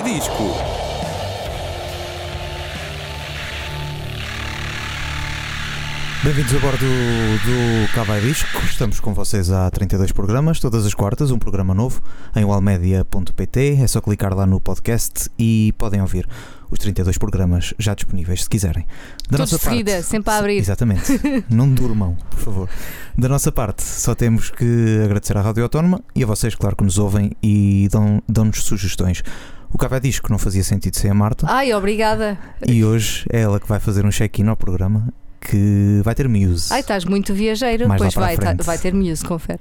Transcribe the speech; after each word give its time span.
vai 0.00 0.02
disco. 0.02 0.44
Bem-vindos 6.22 6.54
a 6.54 6.58
bordo 6.58 6.78
do 6.78 7.92
Cavai 7.94 8.20
Disco. 8.20 8.58
Estamos 8.64 9.00
com 9.00 9.14
vocês 9.14 9.50
há 9.50 9.70
32 9.70 10.12
programas, 10.12 10.60
todas 10.60 10.84
as 10.84 10.92
quartas, 10.92 11.30
um 11.30 11.38
programa 11.38 11.74
novo 11.74 12.02
em 12.34 12.44
walmedia.pt. 12.44 13.78
É 13.80 13.86
só 13.86 14.00
clicar 14.00 14.34
lá 14.34 14.46
no 14.46 14.60
podcast 14.60 15.30
e 15.38 15.72
podem 15.78 16.00
ouvir 16.00 16.28
os 16.70 16.78
32 16.78 17.16
programas 17.16 17.72
já 17.78 17.94
disponíveis, 17.94 18.42
se 18.42 18.48
quiserem. 18.48 18.84
Da 19.30 19.38
Todos 19.38 19.52
nossa 19.52 19.64
seguida, 19.64 19.92
parte, 19.92 20.06
sempre 20.06 20.30
a 20.32 20.38
abrir. 20.38 20.58
Exatamente. 20.58 21.20
Não 21.48 21.72
durmam, 21.72 22.16
por 22.30 22.38
favor. 22.40 22.68
Da 23.16 23.28
nossa 23.28 23.50
parte, 23.50 23.82
só 23.82 24.14
temos 24.14 24.50
que 24.50 25.00
agradecer 25.04 25.36
à 25.36 25.40
Rádio 25.40 25.62
Autónoma 25.62 26.00
e 26.14 26.22
a 26.22 26.26
vocês, 26.26 26.54
claro, 26.54 26.76
que 26.76 26.84
nos 26.84 26.98
ouvem 26.98 27.32
e 27.42 27.88
dão-nos 27.90 28.22
dão 28.28 28.52
sugestões. 28.52 29.22
O 29.72 29.78
Café 29.78 30.00
Disco 30.00 30.30
não 30.30 30.38
fazia 30.38 30.64
sentido 30.64 30.96
sem 30.96 31.10
a 31.10 31.14
Marta. 31.14 31.46
Ai, 31.48 31.72
obrigada. 31.74 32.38
E 32.66 32.84
hoje 32.84 33.26
é 33.30 33.40
ela 33.40 33.60
que 33.60 33.68
vai 33.68 33.78
fazer 33.78 34.04
um 34.04 34.10
check-in 34.10 34.46
ao 34.48 34.56
programa 34.56 35.12
que 35.40 36.00
vai 36.02 36.14
ter 36.14 36.28
Muse. 36.28 36.72
Ai, 36.72 36.80
estás 36.80 37.04
muito 37.04 37.32
viajeiro. 37.32 37.88
Mais 37.88 38.00
pois 38.00 38.14
vai, 38.14 38.36
tá, 38.36 38.54
vai 38.62 38.78
ter 38.78 38.92
Muse, 38.92 39.24
confere. 39.24 39.60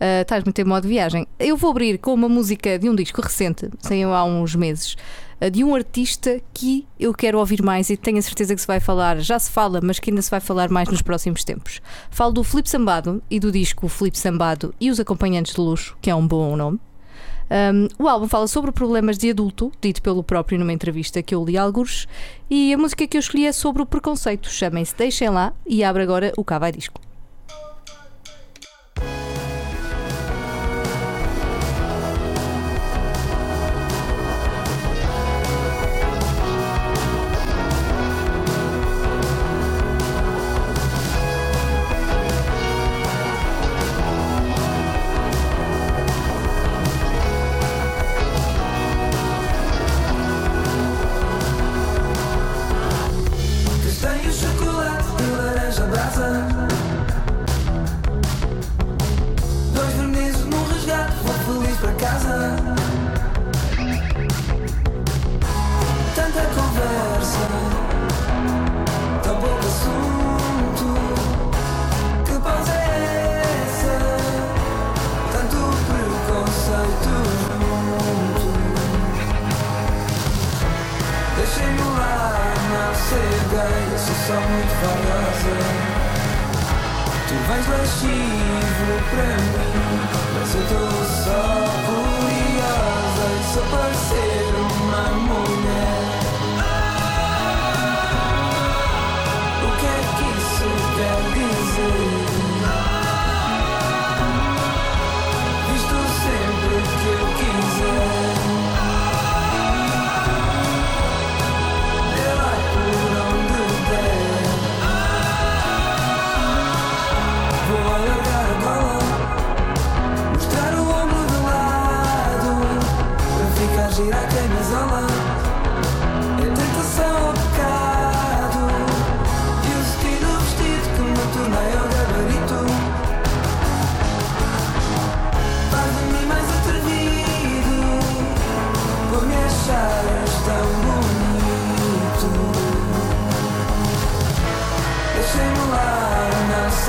Uh, 0.00 0.22
estás 0.22 0.42
muito 0.44 0.58
em 0.60 0.64
modo 0.64 0.88
viagem. 0.88 1.26
Eu 1.38 1.56
vou 1.56 1.70
abrir 1.70 1.98
com 1.98 2.14
uma 2.14 2.28
música 2.28 2.78
de 2.78 2.88
um 2.88 2.94
disco 2.94 3.20
recente, 3.20 3.68
saiu 3.80 4.14
há 4.14 4.24
uns 4.24 4.54
meses, 4.54 4.96
uh, 5.40 5.50
de 5.50 5.62
um 5.62 5.74
artista 5.74 6.40
que 6.54 6.86
eu 6.98 7.12
quero 7.12 7.38
ouvir 7.38 7.62
mais 7.62 7.90
e 7.90 7.96
tenho 7.96 8.18
a 8.18 8.22
certeza 8.22 8.54
que 8.54 8.60
se 8.60 8.66
vai 8.66 8.80
falar, 8.80 9.18
já 9.20 9.38
se 9.38 9.50
fala, 9.50 9.80
mas 9.82 9.98
que 9.98 10.10
ainda 10.10 10.22
se 10.22 10.30
vai 10.30 10.40
falar 10.40 10.70
mais 10.70 10.88
nos 10.88 11.02
próximos 11.02 11.44
tempos. 11.44 11.80
Falo 12.10 12.32
do 12.32 12.42
Flip 12.42 12.68
Sambado 12.68 13.22
e 13.30 13.38
do 13.38 13.52
disco 13.52 13.88
Flip 13.88 14.18
Sambado 14.18 14.74
e 14.80 14.90
os 14.90 14.98
Acompanhantes 14.98 15.54
de 15.54 15.60
Luxo, 15.60 15.96
que 16.00 16.08
é 16.08 16.14
um 16.14 16.26
bom 16.26 16.56
nome. 16.56 16.80
Um, 17.50 17.88
o 18.04 18.08
álbum 18.08 18.28
fala 18.28 18.46
sobre 18.46 18.70
problemas 18.70 19.18
de 19.18 19.30
adulto, 19.30 19.72
dito 19.80 20.00
pelo 20.00 20.22
próprio 20.22 20.58
numa 20.58 20.72
entrevista 20.72 21.20
que 21.20 21.34
eu 21.34 21.44
li 21.44 21.58
alguns, 21.58 22.06
e 22.48 22.72
a 22.72 22.78
música 22.78 23.06
que 23.06 23.16
eu 23.16 23.20
escolhi 23.20 23.46
é 23.46 23.52
sobre 23.52 23.82
o 23.82 23.86
preconceito. 23.86 24.48
Chamem-se 24.48 24.94
Deixem 24.96 25.28
Lá 25.28 25.52
e 25.66 25.82
abre 25.82 26.02
agora 26.02 26.32
o 26.36 26.44
Cavai 26.44 26.70
Disco. 26.70 27.09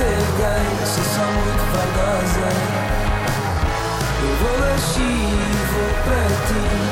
ser 0.02 0.22
gay, 0.38 0.86
sou 0.86 1.30
muito 1.32 1.64
vaidosa. 1.72 2.48
Eu 4.22 4.34
vou 4.36 4.60
lá 4.60 4.74
e 4.74 5.56
vou 5.72 5.90
para 6.04 6.26
ti. 6.46 6.91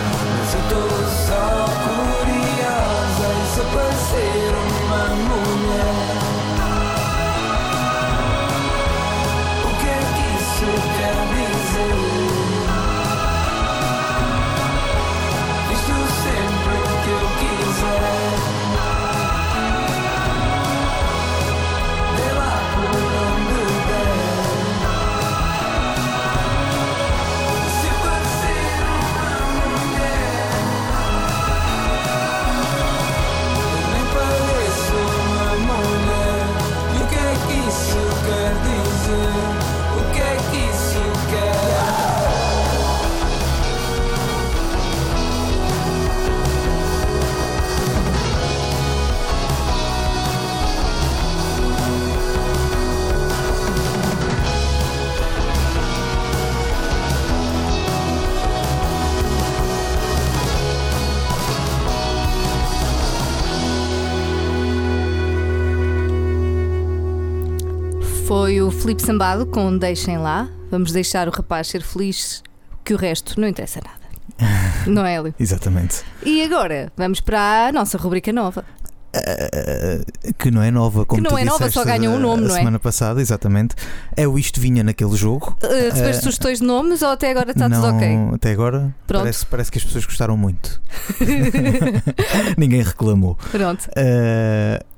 Foi 68.30 68.62
o 68.62 68.70
Felipe 68.70 69.02
Sambado 69.02 69.44
com 69.44 69.76
Deixem 69.76 70.16
Lá. 70.16 70.48
Vamos 70.70 70.92
deixar 70.92 71.26
o 71.26 71.32
rapaz 71.32 71.66
ser 71.66 71.82
feliz, 71.82 72.44
que 72.84 72.94
o 72.94 72.96
resto 72.96 73.40
não 73.40 73.48
interessa 73.48 73.80
nada. 73.84 74.46
não 74.86 75.04
é, 75.04 75.16
Hélio? 75.16 75.34
Exatamente. 75.36 76.04
E 76.24 76.40
agora, 76.44 76.92
vamos 76.96 77.20
para 77.20 77.66
a 77.66 77.72
nossa 77.72 77.98
rubrica 77.98 78.32
nova. 78.32 78.64
Uh, 79.12 80.32
que 80.34 80.48
não 80.48 80.62
é 80.62 80.70
nova, 80.70 81.04
como 81.04 81.20
que 81.20 81.28
não 81.28 81.36
é 81.36 81.44
nova, 81.44 81.68
só 81.72 81.84
ganha 81.84 82.08
um 82.08 82.20
nome, 82.20 82.44
não 82.44 82.54
é? 82.54 82.58
semana 82.58 82.78
passada, 82.78 83.20
exatamente. 83.20 83.74
É 84.16 84.28
o 84.28 84.38
Isto 84.38 84.60
Vinha 84.60 84.84
naquele 84.84 85.16
jogo. 85.16 85.56
Uh, 85.60 85.90
recebeste 85.90 86.20
uh, 86.20 86.22
sugestões 86.22 86.60
de 86.60 86.64
nomes 86.64 87.02
ou 87.02 87.08
até 87.08 87.32
agora 87.32 87.50
está 87.50 87.68
não, 87.68 87.82
tudo 87.82 87.96
ok? 87.96 88.16
Até 88.32 88.52
agora 88.52 88.94
parece, 89.08 89.44
parece 89.44 89.72
que 89.72 89.78
as 89.78 89.84
pessoas 89.84 90.06
gostaram 90.06 90.36
muito. 90.36 90.80
Ninguém 92.56 92.80
reclamou. 92.80 93.36
Pronto. 93.50 93.88
Uh, 93.88 94.89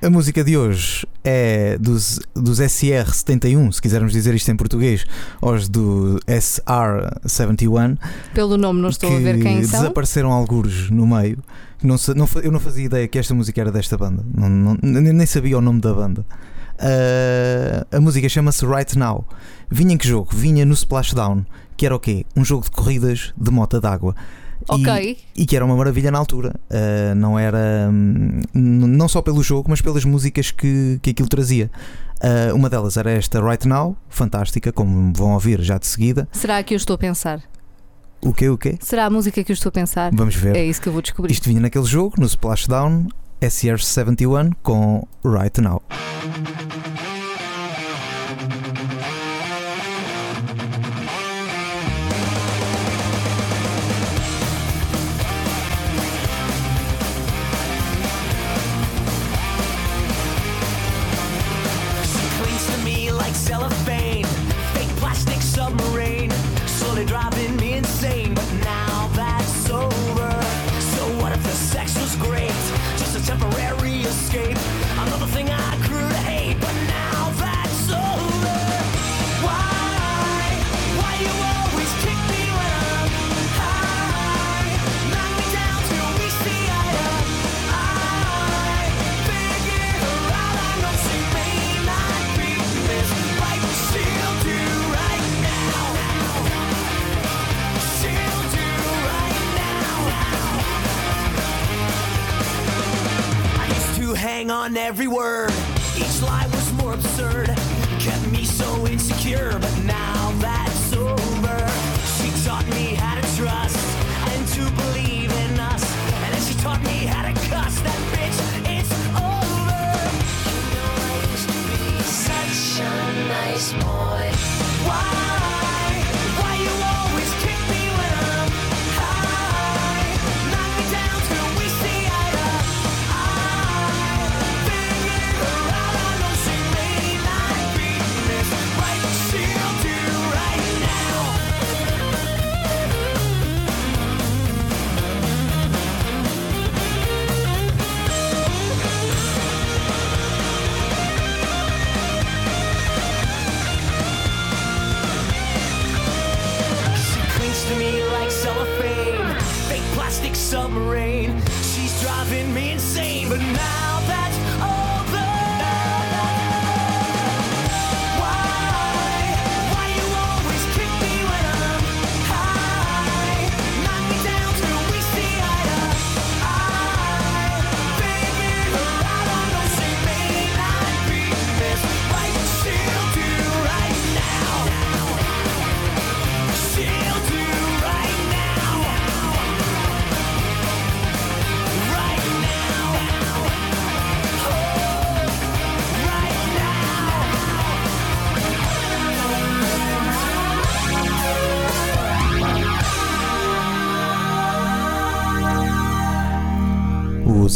A 0.00 0.08
música 0.08 0.44
de 0.44 0.56
hoje 0.56 1.04
é 1.24 1.76
dos, 1.76 2.20
dos 2.32 2.60
SR71, 2.60 3.72
se 3.72 3.82
quisermos 3.82 4.12
dizer 4.12 4.32
isto 4.32 4.48
em 4.48 4.54
português, 4.54 5.04
os 5.42 5.68
do 5.68 6.20
SR71. 6.24 7.98
Pelo 8.32 8.56
nome 8.56 8.80
não 8.80 8.90
estou 8.90 9.10
que 9.10 9.16
a 9.16 9.18
ver 9.18 9.42
quem 9.42 9.64
são. 9.64 9.80
desapareceram 9.80 10.30
algures 10.30 10.88
no 10.88 11.04
meio. 11.04 11.42
Não, 11.82 11.96
não, 12.14 12.28
eu 12.44 12.52
não 12.52 12.60
fazia 12.60 12.84
ideia 12.84 13.08
que 13.08 13.18
esta 13.18 13.34
música 13.34 13.60
era 13.60 13.72
desta 13.72 13.98
banda, 13.98 14.24
não, 14.32 14.48
não, 14.48 14.76
nem 14.82 15.26
sabia 15.26 15.58
o 15.58 15.60
nome 15.60 15.80
da 15.80 15.92
banda. 15.92 16.24
Uh, 16.78 17.96
a 17.96 18.00
música 18.00 18.28
chama-se 18.28 18.64
Right 18.64 18.96
Now. 18.96 19.26
Vinha 19.68 19.94
em 19.94 19.98
que 19.98 20.06
jogo? 20.06 20.28
Vinha 20.32 20.64
no 20.64 20.74
Splashdown, 20.74 21.44
que 21.76 21.84
era 21.84 21.96
o 21.96 21.98
quê? 21.98 22.24
Um 22.36 22.44
jogo 22.44 22.62
de 22.62 22.70
corridas 22.70 23.32
de 23.36 23.50
mota 23.50 23.80
d'água. 23.80 24.14
Ok. 24.66 25.16
E, 25.36 25.42
e, 25.42 25.46
que 25.46 25.54
era 25.54 25.64
uma 25.64 25.76
maravilha 25.76 26.10
na 26.10 26.18
altura. 26.18 26.54
Uh, 26.70 27.14
não 27.14 27.38
era. 27.38 27.88
Um, 27.90 28.42
não 28.54 29.08
só 29.08 29.22
pelo 29.22 29.42
jogo, 29.42 29.70
mas 29.70 29.80
pelas 29.80 30.04
músicas 30.04 30.50
que, 30.50 30.98
que 31.02 31.10
aquilo 31.10 31.28
trazia. 31.28 31.70
Uh, 32.16 32.54
uma 32.54 32.68
delas 32.68 32.96
era 32.96 33.10
esta 33.10 33.40
Right 33.40 33.66
Now, 33.68 33.96
fantástica, 34.08 34.72
como 34.72 35.12
vão 35.14 35.32
ouvir 35.32 35.60
já 35.60 35.78
de 35.78 35.86
seguida. 35.86 36.28
Será 36.32 36.62
que 36.62 36.74
eu 36.74 36.76
estou 36.76 36.94
a 36.94 36.98
pensar? 36.98 37.42
O 38.20 38.32
quê? 38.32 38.48
O 38.48 38.58
quê? 38.58 38.76
Será 38.80 39.06
a 39.06 39.10
música 39.10 39.42
que 39.44 39.52
eu 39.52 39.54
estou 39.54 39.70
a 39.70 39.72
pensar? 39.72 40.10
Vamos 40.12 40.34
ver. 40.34 40.56
É 40.56 40.64
isso 40.64 40.80
que 40.80 40.88
eu 40.88 40.92
vou 40.92 41.02
descobrir. 41.02 41.32
Isto 41.32 41.48
vinha 41.48 41.60
naquele 41.60 41.84
jogo, 41.84 42.14
no 42.18 42.26
Splashdown, 42.26 43.06
SR71 43.40 44.52
com 44.62 45.06
Right 45.24 45.60
Now. 45.60 45.82
Every 104.88 105.06
word. 105.06 105.57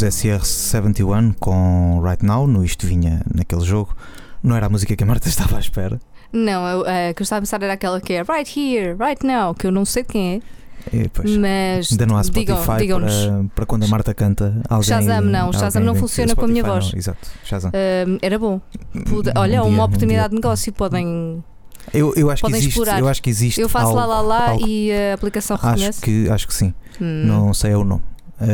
SR71 0.05 1.35
com 1.39 2.01
Right 2.03 2.25
Now, 2.25 2.47
no 2.47 2.63
Isto 2.63 2.85
Vinha 2.87 3.21
naquele 3.33 3.63
jogo. 3.63 3.95
Não 4.41 4.55
era 4.55 4.65
a 4.65 4.69
música 4.69 4.95
que 4.95 5.03
a 5.03 5.07
Marta 5.07 5.27
estava 5.29 5.57
à 5.57 5.59
espera. 5.59 5.99
Não, 6.31 6.81
a 6.81 7.13
que 7.13 7.21
eu 7.21 7.23
estava 7.23 7.39
a 7.39 7.41
pensar 7.41 7.61
era 7.61 7.73
aquela 7.73 8.01
que 8.01 8.13
é 8.13 8.23
Right 8.23 8.59
Here, 8.59 8.95
Right 8.99 9.25
Now, 9.25 9.53
que 9.53 9.67
eu 9.67 9.71
não 9.71 9.85
sei 9.85 10.03
de 10.03 10.09
quem 10.09 10.35
é. 10.35 10.63
É, 10.91 11.07
pois, 11.13 11.37
mas 11.37 11.91
ainda 11.91 12.05
não 12.05 12.17
há 12.17 12.23
Spotify 12.23 12.77
digam, 12.79 12.99
para, 12.99 13.45
para 13.55 13.65
quando 13.65 13.83
a 13.83 13.87
Marta 13.87 14.13
canta 14.13 14.61
alguém. 14.67 14.89
Shazam 14.89 15.21
não, 15.21 15.53
Shazam 15.53 15.83
não 15.83 15.95
funciona 15.95 16.35
com 16.35 16.43
a 16.43 16.47
minha 16.47 16.63
voz. 16.63 16.91
Não, 16.91 16.99
exato, 16.99 17.29
Shazam. 17.43 17.71
Uh, 17.71 18.19
era 18.21 18.37
bom. 18.37 18.59
Pude, 19.07 19.31
olha, 19.35 19.63
um 19.63 19.69
uma 19.69 19.85
oportunidade 19.85 20.33
um 20.33 20.35
de 20.39 20.43
negócio, 20.43 20.73
podem. 20.73 21.41
Eu, 21.93 22.13
eu, 22.15 22.29
acho 22.29 22.41
podem 22.41 22.59
que 22.59 22.65
existe, 22.65 22.79
explorar. 22.79 22.99
eu 22.99 23.07
acho 23.07 23.21
que 23.21 23.29
existe. 23.29 23.61
Eu 23.61 23.69
faço 23.69 23.87
algo, 23.87 23.99
lá 23.99 24.05
lá 24.05 24.21
lá 24.21 24.49
algo. 24.51 24.67
e 24.67 24.91
a 24.91 25.13
aplicação 25.13 25.55
reconhece. 25.55 25.89
Acho 25.89 26.01
que, 26.01 26.29
acho 26.29 26.47
que 26.47 26.53
sim. 26.53 26.73
Hum. 26.99 27.23
Não 27.25 27.53
sei 27.53 27.75
o 27.75 27.83
nome. 27.83 28.01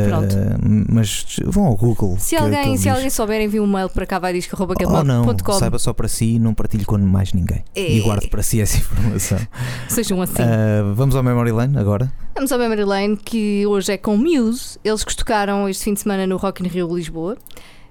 Pronto. 0.08 0.36
Uh, 0.36 0.86
mas 0.88 1.36
vão 1.44 1.66
ao 1.66 1.76
Google. 1.76 2.16
Se 2.18 2.36
alguém, 2.36 2.76
se 2.76 2.88
alguém 2.88 3.10
souber, 3.10 3.40
envie 3.40 3.60
um 3.60 3.66
mail 3.66 3.88
para 3.88 4.06
cá 4.06 4.18
vai 4.18 4.32
disco 4.32 4.56
arroba 4.56 4.74
oh, 4.86 5.04
não, 5.04 5.24
saiba 5.58 5.78
só 5.78 5.92
para 5.92 6.08
si 6.08 6.38
não 6.38 6.54
partilhe 6.54 6.84
com 6.84 6.98
mais 6.98 7.32
ninguém. 7.32 7.64
É. 7.74 7.96
E 7.96 8.00
guarde 8.00 8.28
para 8.28 8.42
si 8.42 8.60
essa 8.60 8.76
informação. 8.76 9.38
Sejam 9.88 10.20
assim. 10.22 10.42
Uh, 10.42 10.94
vamos 10.94 11.14
ao 11.14 11.22
Memory 11.22 11.52
Lane 11.52 11.78
agora? 11.78 12.12
Vamos 12.34 12.52
ao 12.52 12.58
Memory 12.58 12.84
Lane, 12.84 13.16
que 13.16 13.66
hoje 13.66 13.92
é 13.92 13.98
com 13.98 14.16
Muse. 14.16 14.78
Eles 14.84 15.04
que 15.04 15.14
tocaram 15.14 15.68
este 15.68 15.84
fim 15.84 15.94
de 15.94 16.00
semana 16.00 16.26
no 16.26 16.36
Rock 16.36 16.64
in 16.64 16.68
Rio 16.68 16.94
Lisboa. 16.94 17.36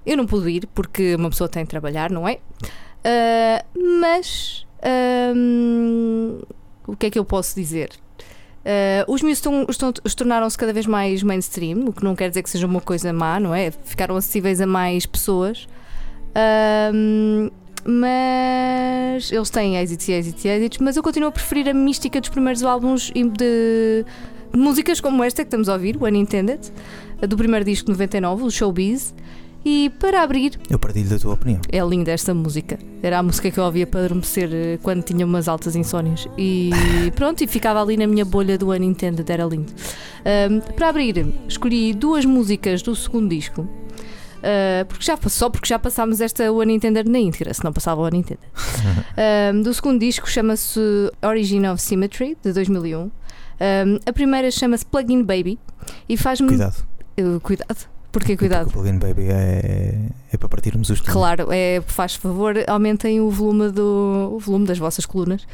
Eu 0.04 0.16
não 0.16 0.26
pude 0.26 0.50
ir 0.50 0.68
porque 0.74 1.14
uma 1.14 1.30
pessoa 1.30 1.48
tem 1.48 1.62
de 1.62 1.70
trabalhar, 1.70 2.10
não 2.10 2.26
é? 2.26 2.38
Uh, 3.04 4.00
mas 4.00 4.66
o 6.86 6.96
que 6.96 7.06
é 7.06 7.10
que 7.10 7.18
eu 7.18 7.24
posso 7.24 7.54
dizer? 7.54 7.90
Uh, 8.60 9.10
os 9.10 9.22
estão, 9.22 9.64
tornaram-se 10.16 10.58
cada 10.58 10.72
vez 10.72 10.86
mais 10.86 11.22
mainstream, 11.22 11.86
o 11.86 11.92
que 11.92 12.04
não 12.04 12.14
quer 12.14 12.28
dizer 12.28 12.42
que 12.42 12.50
seja 12.50 12.66
uma 12.66 12.80
coisa 12.80 13.12
má, 13.12 13.40
não 13.40 13.54
é? 13.54 13.70
Ficaram 13.70 14.16
acessíveis 14.16 14.60
a 14.60 14.66
mais 14.66 15.06
pessoas. 15.06 15.66
Uh, 16.30 17.50
mas 17.82 19.32
eles 19.32 19.48
têm 19.48 19.76
êxitos 19.76 20.06
e 20.08 20.12
êxitos 20.12 20.44
e 20.44 20.48
êxitos, 20.48 20.78
mas 20.78 20.96
eu 20.96 21.02
continuo 21.02 21.30
a 21.30 21.32
preferir 21.32 21.68
a 21.68 21.72
mística 21.72 22.20
dos 22.20 22.28
primeiros 22.28 22.62
álbuns 22.62 23.10
de, 23.10 24.04
músicas 24.52 25.00
como 25.00 25.24
esta 25.24 25.42
que 25.42 25.46
estamos 25.46 25.68
a 25.68 25.72
ouvir, 25.72 25.96
o 25.96 26.04
Unintended, 26.04 26.60
do 27.26 27.36
primeiro 27.36 27.64
disco 27.64 27.86
de 27.86 27.92
99, 27.92 28.44
o 28.44 28.50
Showbiz. 28.50 29.14
E 29.64 29.90
para 29.98 30.22
abrir. 30.22 30.58
Eu 30.70 30.78
partilho 30.78 31.10
da 31.10 31.18
tua 31.18 31.34
opinião. 31.34 31.60
É 31.70 31.80
linda 31.80 32.10
esta 32.10 32.32
música. 32.32 32.78
Era 33.02 33.18
a 33.18 33.22
música 33.22 33.50
que 33.50 33.58
eu 33.58 33.64
ouvia 33.64 33.86
para 33.86 34.00
adormecer 34.00 34.48
eh, 34.52 34.78
quando 34.82 35.02
tinha 35.02 35.24
umas 35.24 35.48
altas 35.48 35.76
insónias. 35.76 36.26
E 36.38 36.70
pronto, 37.14 37.42
e 37.44 37.46
ficava 37.46 37.82
ali 37.82 37.96
na 37.96 38.06
minha 38.06 38.24
bolha 38.24 38.56
do 38.56 38.70
Unintended, 38.70 39.28
era 39.30 39.44
lindo. 39.44 39.72
Um, 40.50 40.60
para 40.74 40.88
abrir, 40.88 41.26
escolhi 41.46 41.92
duas 41.92 42.24
músicas 42.24 42.80
do 42.80 42.96
segundo 42.96 43.28
disco. 43.28 43.62
Uh, 44.40 44.86
porque 44.88 45.04
já, 45.04 45.18
só 45.28 45.50
porque 45.50 45.68
já 45.68 45.78
passámos 45.78 46.22
esta 46.22 46.50
One 46.50 46.72
Nintendo 46.72 47.04
na 47.04 47.18
íntegra, 47.18 47.52
se 47.52 47.62
não 47.62 47.74
passava 47.74 48.00
o 48.00 48.04
One 48.04 48.16
Nintendo. 48.16 48.40
Uh, 49.12 49.60
do 49.62 49.74
segundo 49.74 50.00
disco 50.00 50.28
chama-se 50.30 50.80
Origin 51.22 51.66
of 51.66 51.82
Symmetry, 51.82 52.38
de 52.42 52.52
2001. 52.54 52.98
Um, 53.00 53.10
a 54.06 54.12
primeira 54.14 54.50
chama-se 54.50 54.86
Plugin 54.86 55.22
Baby 55.22 55.58
e 56.08 56.16
faz-me. 56.16 56.48
Cuidado. 56.48 56.82
Uh, 57.20 57.38
cuidado. 57.40 57.99
Porquê 58.12 58.36
cuidado? 58.36 58.64
Porque 58.64 58.78
o 58.78 58.82
plugin 58.82 58.98
baby 58.98 59.28
é, 59.30 59.94
é 60.32 60.36
para 60.36 60.48
partirmos 60.48 60.90
os. 60.90 61.00
Claro, 61.00 61.48
é, 61.50 61.80
faz 61.86 62.16
favor, 62.16 62.56
aumentem 62.66 63.20
o 63.20 63.30
volume, 63.30 63.70
do, 63.70 64.32
o 64.32 64.38
volume 64.38 64.66
das 64.66 64.78
vossas 64.78 65.06
colunas. 65.06 65.46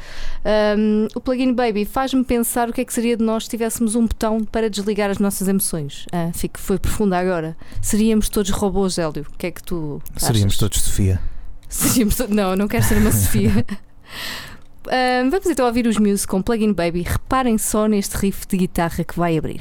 Um, 0.77 1.07
o 1.13 1.21
plugin 1.21 1.53
baby 1.53 1.85
faz-me 1.85 2.23
pensar 2.23 2.69
o 2.69 2.73
que 2.73 2.81
é 2.81 2.85
que 2.85 2.93
seria 2.93 3.15
de 3.15 3.23
nós 3.23 3.43
se 3.43 3.49
tivéssemos 3.49 3.95
um 3.95 4.07
botão 4.07 4.43
para 4.43 4.69
desligar 4.69 5.09
as 5.11 5.19
nossas 5.19 5.47
emoções. 5.47 6.07
Ah, 6.11 6.31
fico, 6.33 6.59
foi 6.59 6.79
profunda 6.79 7.17
agora. 7.17 7.55
Seríamos 7.81 8.27
todos 8.27 8.49
robôs, 8.49 8.97
Hélio. 8.97 9.25
O 9.31 9.37
que 9.37 9.47
é 9.47 9.51
que 9.51 9.61
tu. 9.61 10.01
Seríamos 10.15 10.53
achas? 10.53 10.57
todos 10.57 10.81
Sofia. 10.81 11.19
Seríamos 11.69 12.15
to... 12.15 12.27
Não, 12.27 12.55
não 12.55 12.67
quero 12.67 12.83
ser 12.83 12.97
uma 12.97 13.11
Sofia. 13.11 13.65
Um, 14.87 15.29
vamos 15.29 15.47
então 15.47 15.65
ouvir 15.65 15.85
os 15.85 15.97
Muse 15.97 16.25
com 16.25 16.41
Plugin 16.41 16.71
Baby. 16.71 17.01
Reparem 17.01 17.57
só 17.57 17.87
neste 17.87 18.15
riff 18.15 18.47
de 18.47 18.55
guitarra 18.55 19.03
que 19.03 19.19
vai 19.19 19.37
abrir. 19.37 19.59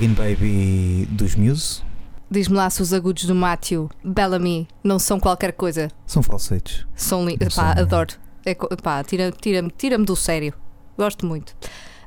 Plugin 0.00 0.14
baby 0.14 1.06
dos 1.10 1.34
Muse 1.36 1.82
Diz-me 2.30 2.56
lá 2.56 2.70
se 2.70 2.80
os 2.80 2.94
agudos 2.94 3.24
do 3.26 3.34
Matthew 3.34 3.90
Bellamy 4.02 4.66
não 4.82 4.98
são 4.98 5.20
qualquer 5.20 5.52
coisa. 5.52 5.90
são 6.06 6.22
falsetes. 6.22 6.86
São 6.94 7.26
lindos. 7.28 7.52
são, 7.52 7.62
Pá, 7.62 7.74
não. 7.74 7.82
adoro. 7.82 8.14
É, 8.46 8.54
pá, 8.54 9.04
tira- 9.04 9.30
tira-me 9.30 9.70
tira 9.76 9.98
do 9.98 10.16
sério. 10.16 10.54
Gosto 10.96 11.26
muito. 11.26 11.54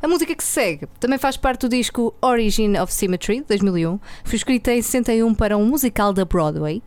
A 0.02 0.08
música 0.08 0.34
que 0.34 0.44
se 0.44 0.50
segue 0.54 0.88
também 1.00 1.20
faz 1.20 1.38
parte 1.38 1.62
do 1.62 1.70
disco 1.70 2.16
Origin 2.20 2.78
of 2.80 2.92
Symmetry, 2.92 3.42
de 3.42 3.48
2001. 3.50 4.00
Foi 4.24 4.36
escrita 4.38 4.74
em 4.74 4.82
61 4.82 5.36
para 5.36 5.56
um 5.56 5.66
musical 5.68 6.12
da 6.14 6.26
Broadway, 6.26 6.82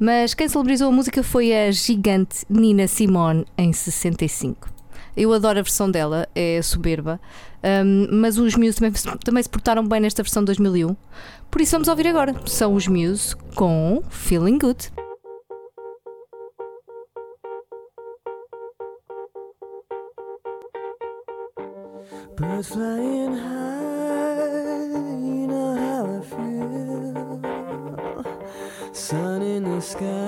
mas 0.00 0.34
quem 0.34 0.48
celebrizou 0.48 0.88
a 0.88 0.92
música 0.92 1.22
foi 1.22 1.54
a 1.56 1.70
gigante 1.70 2.44
Nina 2.50 2.88
Simone 2.88 3.44
em 3.56 3.72
65. 3.72 4.70
Eu 5.18 5.32
adoro 5.32 5.58
a 5.58 5.62
versão 5.62 5.90
dela, 5.90 6.28
é 6.34 6.62
soberba, 6.62 7.20
Ahm, 7.62 8.06
mas 8.12 8.38
os 8.38 8.54
Muse 8.54 8.76
também, 8.78 8.92
também 9.24 9.42
se 9.42 9.48
portaram 9.48 9.84
bem 9.86 10.00
nesta 10.00 10.22
versão 10.22 10.42
de 10.42 10.46
2001. 10.46 10.94
Por 11.50 11.60
isso 11.60 11.72
vamos 11.72 11.88
ouvir 11.88 12.06
agora. 12.06 12.34
São 12.46 12.74
os 12.74 12.86
Muse 12.86 13.34
com 13.56 14.00
Feeling 14.08 14.58
Good. 14.58 14.92
Birds 22.36 22.68
flying 22.68 23.34
high, 23.34 24.86
you 25.26 25.46
know 25.48 25.74
how 25.76 26.04
I 26.06 26.20
feel. 26.22 27.40
Sun 28.92 29.42
in 29.42 29.64
the 29.64 29.80
sky, 29.80 30.27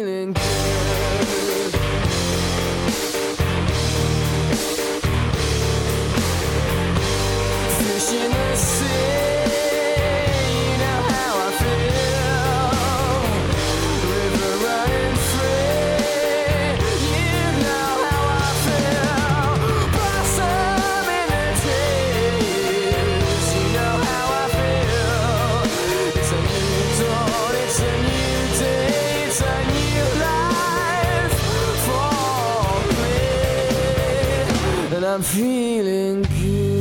I'm 35.11 35.21
feeling 35.21 36.21
good. 36.21 36.80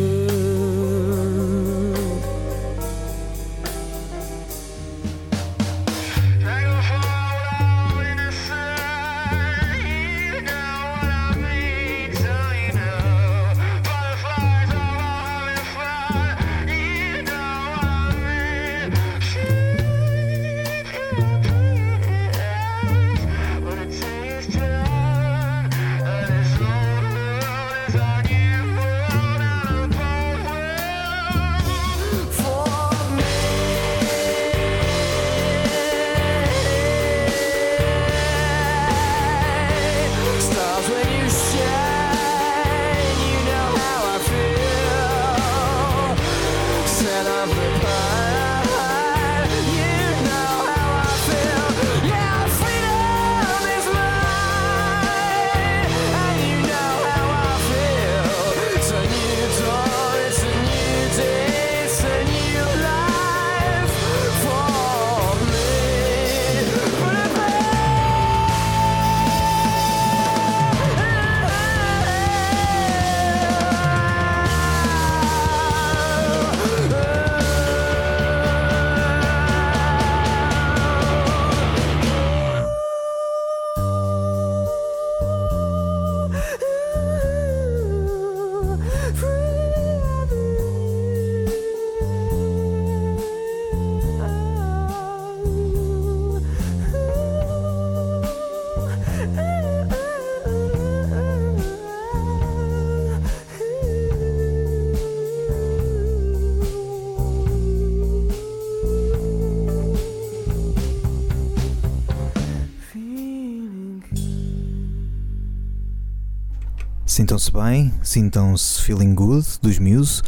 Sintam-se 117.20 117.52
bem, 117.52 117.92
sintam-se 118.02 118.80
feeling 118.80 119.14
good 119.14 119.46
dos 119.60 119.78
Muse. 119.78 120.22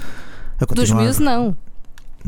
Dos 0.74 0.90
Muse, 0.90 1.22
não. 1.22 1.56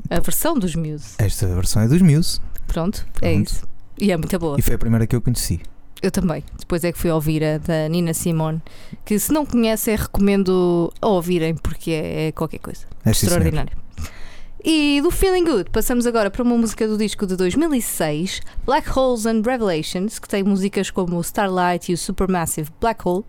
A 0.09 0.18
versão 0.20 0.59
dos 0.59 0.74
Muse. 0.74 1.16
Esta 1.18 1.46
versão 1.48 1.83
é 1.83 1.87
dos 1.87 2.00
Muse 2.00 2.40
Pronto, 2.66 3.07
é 3.20 3.35
Pronto. 3.35 3.46
isso. 3.46 3.68
E 4.00 4.11
é 4.11 4.16
muito 4.16 4.38
boa. 4.38 4.59
e 4.59 4.62
foi 4.62 4.77
a 4.77 4.79
primeira 4.79 5.07
que 5.07 5.14
eu 5.14 5.20
conheci. 5.20 5.61
Eu 6.00 6.11
também. 6.11 6.42
Depois 6.59 6.83
é 6.83 6.90
que 6.90 6.98
fui 6.98 7.11
ouvir 7.11 7.44
a 7.44 7.59
da 7.59 7.87
Nina 7.90 8.14
Simone, 8.14 8.62
que 9.05 9.18
se 9.18 9.31
não 9.35 9.44
conhecem, 9.44 9.96
recomendo 9.96 10.90
a 10.98 11.09
ouvirem, 11.09 11.55
porque 11.55 11.90
é, 11.90 12.29
é 12.29 12.33
qualquer 12.33 12.61
coisa. 12.61 12.87
É. 13.05 13.11
Extraordinário. 13.11 13.77
E 14.66 14.98
do 15.03 15.11
Feeling 15.11 15.44
Good, 15.44 15.68
passamos 15.68 16.07
agora 16.07 16.31
para 16.31 16.42
uma 16.42 16.57
música 16.57 16.88
do 16.88 16.96
disco 16.96 17.27
de 17.27 17.37
2006, 17.37 18.40
Black 18.64 18.98
Holes 18.98 19.27
and 19.27 19.42
Revelations, 19.44 20.18
que 20.18 20.27
tem 20.27 20.42
músicas 20.42 20.90
como 20.90 21.20
Starlight 21.20 21.92
e 21.92 21.94
o 21.94 21.98
Supermassive 21.98 22.70
Black 22.81 23.07
Hole. 23.07 23.27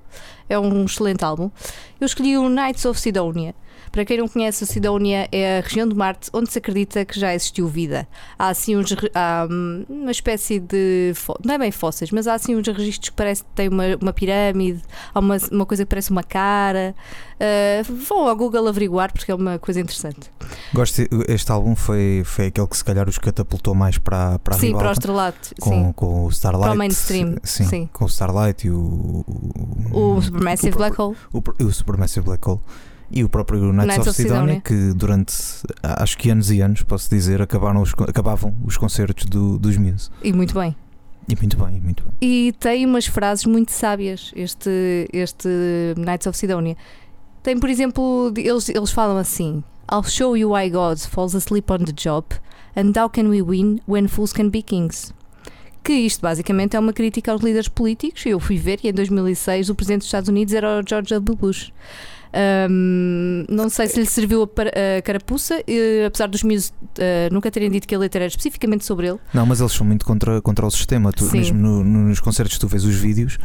É 0.48 0.58
um 0.58 0.86
excelente 0.86 1.26
álbum. 1.26 1.52
Eu 2.00 2.06
escolhi 2.06 2.38
o 2.38 2.48
Nights 2.48 2.86
of 2.86 2.98
Sidonia. 2.98 3.54
Para 3.96 4.04
quem 4.04 4.18
não 4.18 4.28
conhece, 4.28 4.66
a 4.66 4.68
Sidónia 4.68 5.30
é 5.32 5.60
a 5.60 5.62
região 5.62 5.88
de 5.88 5.96
Marte 5.96 6.30
onde 6.34 6.52
se 6.52 6.58
acredita 6.58 7.06
que 7.06 7.18
já 7.18 7.34
existiu 7.34 7.66
vida. 7.66 8.06
Há 8.38 8.50
assim 8.50 8.76
uns, 8.76 8.94
há, 9.14 9.48
hum, 9.50 9.86
uma 9.88 10.12
espécie 10.12 10.60
de. 10.60 11.14
Não 11.46 11.54
é 11.54 11.58
bem 11.58 11.72
fósseis, 11.72 12.12
mas 12.12 12.28
há 12.28 12.34
assim 12.34 12.58
uns 12.58 12.68
registros 12.68 13.08
que 13.08 13.16
parece 13.16 13.46
que 13.46 13.50
tem 13.56 13.70
uma, 13.70 13.84
uma 14.02 14.12
pirâmide, 14.12 14.82
há 15.14 15.20
uma, 15.22 15.38
uma 15.50 15.66
coisa 15.66 15.86
que 15.86 15.90
parece 15.90 16.12
uma 16.12 16.24
cara. 16.24 16.94
Ah, 17.40 17.84
vão 17.88 18.28
ao 18.28 18.36
Google 18.36 18.68
averiguar 18.68 19.14
porque 19.14 19.32
é 19.32 19.36
uma 19.36 19.58
coisa 19.58 19.80
interessante. 19.80 20.30
Gosto, 20.74 21.02
este 21.30 21.50
álbum 21.50 21.74
foi, 21.74 22.24
foi 22.26 22.48
aquele 22.48 22.68
que 22.68 22.76
se 22.76 22.84
calhar 22.84 23.08
os 23.08 23.18
catapultou 23.18 23.74
mais 23.74 23.98
para, 23.98 24.38
para 24.40 24.56
a 24.56 24.60
sim, 24.60 24.74
para 24.74 24.90
o 24.90 24.92
estrelato. 24.92 25.56
com, 25.58 25.70
sim. 25.70 25.94
com 25.94 26.26
o 26.26 26.30
Starlight. 26.32 26.66
Para 26.66 26.74
o 26.74 26.78
mainstream, 26.78 27.38
Sim, 27.44 27.64
sim. 27.64 27.90
com 27.94 28.04
o 28.04 28.08
Starlight 28.10 28.68
e 28.68 28.72
o. 28.72 29.24
O 29.94 30.22
Supermassive 30.22 30.76
o 30.76 30.78
Black 30.78 31.02
Hole. 31.02 31.16
O, 31.32 31.42
o 31.64 31.72
Supermassive 31.72 32.26
Black 32.26 32.50
Hole. 32.50 32.60
E 33.16 33.24
o 33.24 33.30
próprio 33.30 33.72
Nights, 33.72 33.88
Nights 33.88 34.00
of, 34.00 34.10
of 34.10 34.22
Sidonia, 34.22 34.56
Sidonia. 34.56 34.62
que 34.62 34.94
durante 34.94 35.34
acho 35.82 36.18
que 36.18 36.30
anos 36.30 36.52
e 36.52 36.60
anos, 36.60 36.84
posso 36.84 37.10
dizer, 37.10 37.42
acabaram 37.42 37.82
os, 37.82 37.94
acabavam 38.08 38.54
os 38.66 38.76
concertos 38.76 39.26
do, 39.26 39.58
dos 39.58 39.78
Muse. 39.78 40.10
E 40.22 40.34
muito 40.34 40.54
bem. 40.54 40.76
E 41.28 41.36
muito 41.36 41.58
bem, 41.58 41.80
muito 41.80 42.04
bem. 42.04 42.14
E 42.22 42.54
tem 42.60 42.86
umas 42.86 43.08
frases 43.08 43.46
muito 43.46 43.72
sábias, 43.72 44.32
este, 44.36 45.10
este 45.14 45.48
Knights 45.98 46.28
of 46.28 46.38
Sidonia. 46.38 46.76
Tem, 47.42 47.58
por 47.58 47.70
exemplo, 47.70 48.34
eles, 48.36 48.68
eles 48.68 48.92
falam 48.92 49.18
assim: 49.18 49.64
I'll 49.92 50.04
show 50.04 50.36
you 50.36 50.52
why 50.52 50.70
God 50.70 51.00
falls 51.00 51.36
asleep 51.36 51.72
on 51.72 51.86
the 51.86 51.94
job, 51.94 52.28
and 52.76 52.92
how 53.00 53.10
can 53.10 53.30
we 53.30 53.42
win 53.42 53.80
when 53.88 54.08
fools 54.08 54.34
can 54.34 54.50
be 54.50 54.62
kings. 54.62 55.14
Que 55.84 55.94
isto 55.94 56.22
basicamente 56.22 56.76
é 56.76 56.80
uma 56.80 56.92
crítica 56.92 57.32
aos 57.32 57.42
líderes 57.42 57.70
políticos. 57.70 58.26
Eu 58.26 58.40
fui 58.40 58.58
ver 58.58 58.80
e 58.84 58.90
em 58.90 58.94
2006 58.94 59.70
o 59.70 59.76
presidente 59.76 60.00
dos 60.00 60.08
Estados 60.08 60.28
Unidos 60.28 60.54
era 60.54 60.80
o 60.80 60.84
George 60.88 61.14
W. 61.14 61.36
Bush. 61.38 61.72
Ahm, 62.36 63.46
não 63.50 63.70
sei 63.70 63.88
se 63.88 64.00
lhe 64.00 64.06
serviu 64.06 64.44
a, 64.44 65.02
carapuça, 65.02 65.64
eh, 65.68 66.06
apesar 66.06 66.28
dos 66.28 66.44
Muse 66.44 66.72
eh, 66.98 67.30
nunca 67.32 67.50
terem 67.50 67.70
dito 67.72 67.88
que 67.88 67.96
a 67.96 68.00
letra 68.00 68.20
era 68.24 68.28
especificamente 68.28 68.84
sobre 68.86 69.08
ele. 69.08 69.20
Não, 69.34 69.46
mas 69.46 69.60
eles 69.62 69.72
são 69.72 69.86
muito 69.88 70.06
contra, 70.06 70.42
contra 70.42 70.66
o 70.66 70.72
sistema. 70.72 71.12
Tu, 71.14 71.26
mesmo 71.32 71.58
no- 71.58 71.84
nos 71.84 72.20
concertos 72.20 72.58
tu 72.58 72.68
vês 72.68 72.84
os 72.84 72.96
vídeos 72.96 73.38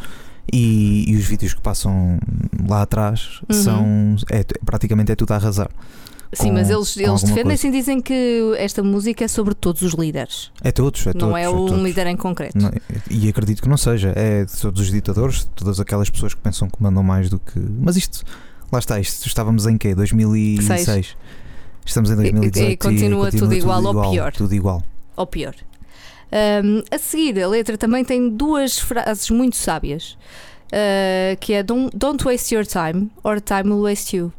e, 0.51 1.05
e 1.09 1.15
os 1.15 1.23
vídeos 1.25 1.53
que 1.53 1.61
passam 1.61 2.19
lá 2.67 2.81
atrás 2.81 3.39
Uhum. 3.51 3.63
são 3.63 4.15
é, 4.29 4.43
praticamente 4.65 5.11
é 5.11 5.15
tudo 5.15 5.31
a 5.31 5.35
arrasar. 5.35 5.69
Sim, 6.33 6.47
com- 6.47 6.53
mas 6.53 6.69
eles, 6.69 6.95
eles 6.95 7.23
defendem-se 7.23 7.67
e 7.67 7.71
dizem 7.71 7.99
que 8.01 8.53
esta 8.57 8.81
música 8.81 9.25
é 9.25 9.27
sobre 9.27 9.53
todos 9.53 9.81
os 9.81 9.93
líderes, 9.93 10.49
É 10.63 10.71
todos, 10.71 11.05
é 11.05 11.11
não 11.13 11.19
todos. 11.19 11.35
é 11.37 11.41
é 11.43 11.49
um 11.49 11.65
todos. 11.65 11.83
líder 11.83 12.07
em 12.07 12.15
concreto. 12.15 12.57
Não, 12.57 12.71
e 13.09 13.27
acredito 13.27 13.61
que 13.61 13.67
não 13.67 13.75
seja. 13.75 14.13
É 14.15 14.45
de 14.45 14.51
todos 14.57 14.79
os 14.81 14.89
ditadores, 14.91 15.43
todas 15.55 15.79
aquelas 15.81 16.09
pessoas 16.09 16.33
que 16.33 16.39
pensam 16.39 16.69
que 16.69 16.81
mandam 16.81 17.03
mais 17.03 17.29
do 17.29 17.37
que. 17.37 17.59
Mas 17.59 17.97
isto, 17.97 18.23
lá 18.71 18.79
está, 18.79 18.99
isto 18.99 19.27
estávamos 19.27 19.65
em 19.65 19.77
quê? 19.77 19.93
2006. 19.95 20.81
Seis. 20.85 21.17
Estamos 21.85 22.09
em 22.11 22.15
2018 22.15 22.69
E- 22.69 22.73
e 22.73 22.77
continua 22.77 23.31
tudo 23.31 23.53
igual 23.53 23.83
ou 23.83 24.11
pior. 24.11 24.31
Tudo 24.33 24.53
igual. 24.53 24.83
Ou 25.15 25.25
pior. 25.27 25.55
Um, 26.63 26.81
a 26.89 26.97
seguir, 26.97 27.41
a 27.41 27.47
letra 27.47 27.77
também 27.77 28.05
tem 28.05 28.29
duas 28.29 28.79
frases 28.79 29.29
muito 29.29 29.57
sábias, 29.57 30.17
uh, 30.67 31.37
que 31.39 31.53
é 31.53 31.61
don't, 31.63 31.95
don't 31.95 32.23
waste 32.23 32.55
your 32.55 32.65
time 32.65 33.11
or 33.23 33.41
time 33.41 33.69
will 33.69 33.81
waste 33.83 34.15
you. 34.15 34.31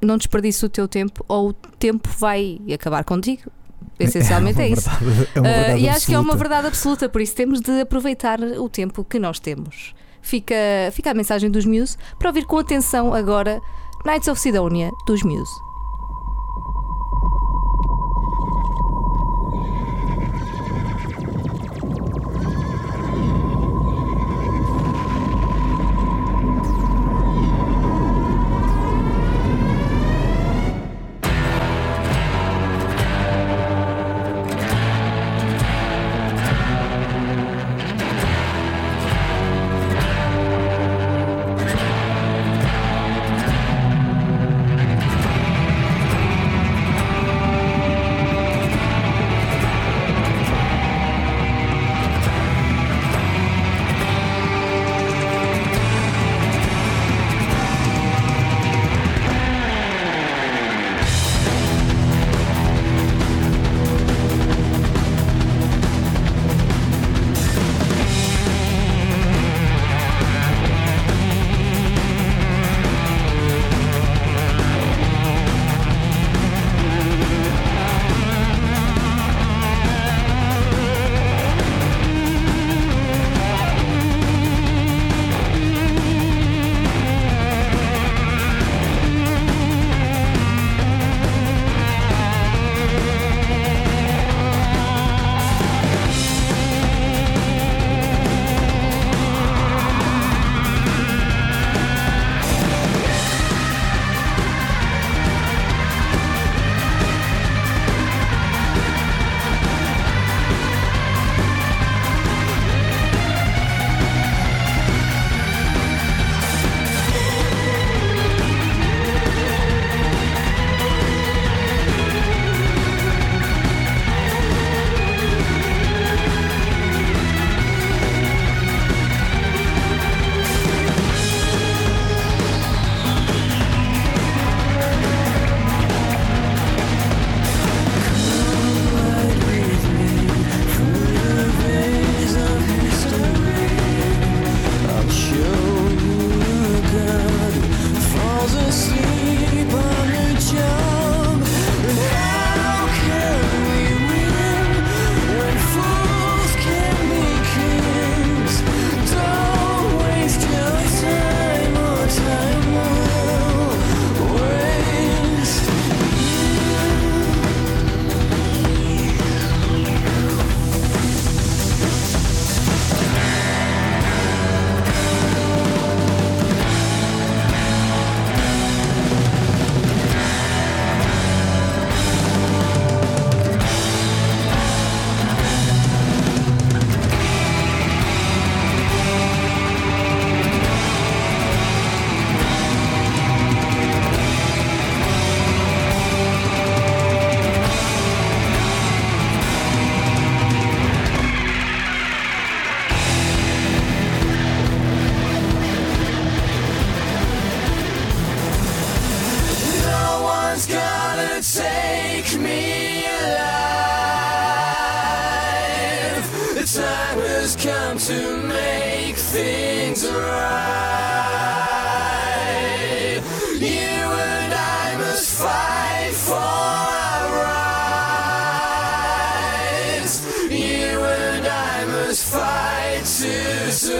Não 0.00 0.16
desperdice 0.16 0.64
o 0.64 0.68
teu 0.68 0.86
tempo 0.86 1.24
ou 1.26 1.48
o 1.48 1.52
tempo 1.52 2.08
vai 2.18 2.60
acabar 2.72 3.02
contigo. 3.04 3.50
Essencialmente 3.98 4.60
é, 4.60 4.68
isso. 4.68 4.88
verdade- 5.00 5.30
é 5.34 5.74
Uh, 5.74 5.78
e 5.78 5.88
acho 5.88 6.06
que 6.06 6.14
é 6.14 6.18
uma 6.18 6.36
verdade 6.36 6.68
absoluta, 6.68 7.08
por 7.08 7.20
isso 7.20 7.34
temos 7.34 7.60
de 7.60 7.80
aproveitar 7.80 8.40
o 8.40 8.68
tempo 8.68 9.04
que 9.04 9.18
nós 9.18 9.38
temos. 9.40 9.94
Fica, 10.22 10.54
fica 10.92 11.10
a 11.10 11.14
mensagem 11.14 11.50
dos 11.50 11.64
Muse 11.66 11.96
para 12.18 12.28
ouvir 12.28 12.44
com 12.44 12.58
atenção 12.58 13.12
agora 13.12 13.60
Nights 14.02 14.28
of 14.28 14.38
Sidonia 14.38 14.92
dos 15.04 15.24
Muse. 15.24 15.69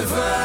To 0.01 0.40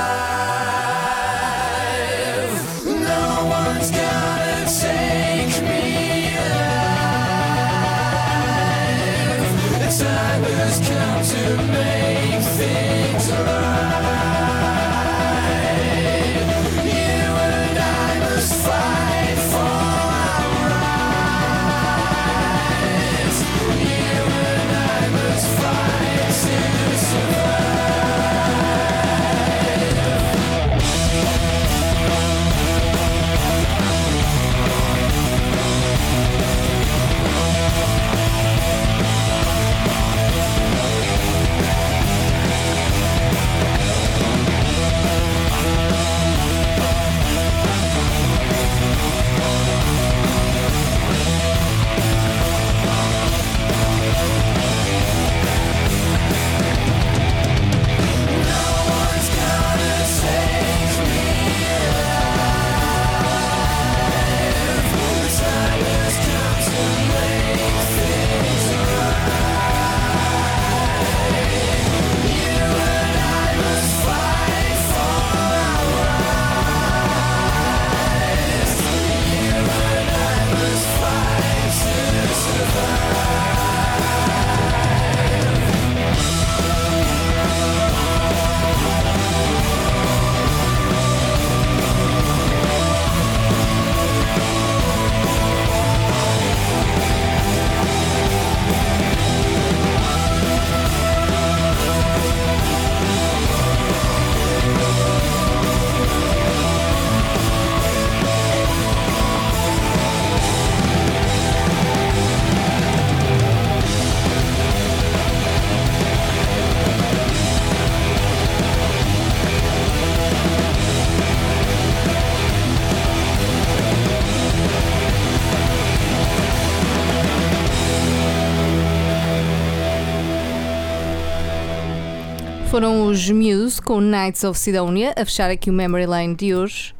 os 133.15 133.29
Muse 133.29 133.81
com 133.81 133.99
Knights 134.01 134.43
of 134.43 134.59
Sidonia 134.59 135.13
a 135.17 135.23
fechar 135.25 135.49
aqui 135.49 135.69
o 135.69 135.73
Memory 135.73 136.05
Lane 136.05 136.35
de 136.35 136.53
hoje. 136.53 136.93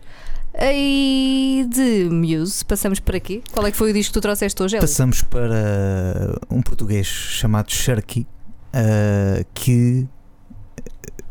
E 0.58 1.66
de 1.70 2.06
Muse, 2.10 2.64
passamos 2.64 3.00
para 3.02 3.18
aqui. 3.18 3.44
Qual 3.52 3.66
é 3.68 3.72
que 3.72 3.78
foi 3.78 3.92
o 3.92 3.94
disco 3.94 4.14
que 4.14 4.20
tu 4.20 4.22
trouxeste 4.22 4.64
hoje, 4.64 4.78
Hélio? 4.78 4.88
Passamos 4.88 5.22
para 5.22 6.40
um 6.50 6.62
português 6.62 7.06
chamado 7.06 7.70
Sharky, 7.72 8.26
ah, 8.74 9.44
que 9.54 10.08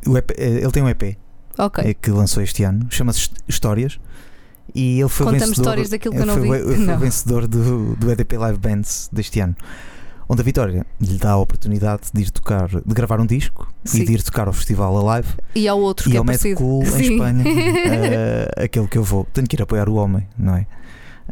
o 0.07 0.18
EP 0.18 0.31
ele 0.38 0.70
tem 0.70 0.83
um 0.83 0.88
EP 0.90 1.16
Ok. 1.59 1.83
eh, 1.85 1.94
que 1.94 2.11
lançou 2.11 2.42
este 2.42 2.64
ano, 2.64 2.87
chama-se 2.90 3.20
Hist- 3.20 3.37
Histórias. 3.49 3.99
E 4.75 5.01
ele 5.01 5.09
foi 5.09 5.25
Conta-me 5.27 5.40
vencedor, 5.47 5.62
histórias 5.62 5.88
daquilo 5.90 6.14
que 6.16 6.20
eu 6.20 6.27
não 6.27 6.40
vi. 6.40 6.49
foi 6.49 6.77
Não. 6.79 6.99
vencedor 6.99 7.47
do, 7.47 7.94
do 7.97 8.11
EDP 8.11 8.37
Live 8.37 8.59
Bands 8.59 9.09
deste 9.12 9.40
ano. 9.40 9.55
Onde 10.28 10.40
a 10.40 10.44
Vitória 10.44 10.87
lhe 11.00 11.18
dá 11.18 11.32
a 11.32 11.37
oportunidade 11.37 12.04
de 12.12 12.22
ir 12.22 12.30
tocar, 12.30 12.68
de 12.68 12.94
gravar 12.94 13.20
um 13.20 13.26
disco 13.26 13.68
Sim. 13.84 14.00
e 14.00 14.04
de 14.06 14.12
ir 14.14 14.22
tocar 14.22 14.46
ao 14.46 14.52
festival 14.54 14.96
Alive 15.08 15.28
E 15.54 15.68
ao 15.68 15.78
outro 15.78 16.08
e 16.08 16.12
que 16.12 16.16
é 16.16 16.18
ao 16.18 16.24
Mad 16.24 16.37
parecido. 16.37 16.56
Cool 16.60 16.82
em 16.82 16.87
Sim. 16.90 17.12
Espanha, 17.14 17.44
eh, 17.46 18.64
aquele 18.64 18.88
que 18.88 18.96
eu 18.98 19.04
vou. 19.04 19.24
Tenho 19.32 19.46
que 19.46 19.56
ir 19.56 19.62
apoiar 19.62 19.88
o 19.88 19.94
homem, 19.96 20.26
não 20.38 20.56
é? 20.56 20.66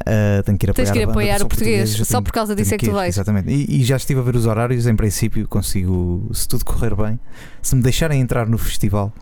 Eh, 0.07 0.43
tenho 0.43 0.57
que 0.59 0.67
ir 0.67 0.71
apoiar, 0.71 0.93
que 0.93 0.99
ir 0.99 1.07
a 1.07 1.11
apoiar 1.11 1.43
o 1.43 1.49
português. 1.49 1.99
eu 1.99 2.05
Só 2.05 2.13
tenho- 2.15 2.23
por 2.25 2.33
causa 2.33 2.55
disso 2.57 2.75
é 2.75 2.79
que 2.79 2.87
tu 2.87 2.93
vais. 2.93 3.15
Exatamente. 3.15 3.51
E, 3.51 3.81
e 3.81 3.85
já 3.85 3.97
estive 3.97 4.21
a 4.21 4.23
ver 4.23 4.37
os 4.37 4.47
horários, 4.47 4.87
em 4.87 4.95
princípio 4.97 5.47
consigo, 5.49 6.29
se 6.33 6.47
tudo 6.49 6.65
correr 6.65 6.95
bem, 6.95 7.19
se 7.61 7.75
me 7.75 7.83
deixarem 7.83 8.21
entrar 8.21 8.47
no 8.49 8.59
festival, 8.59 9.13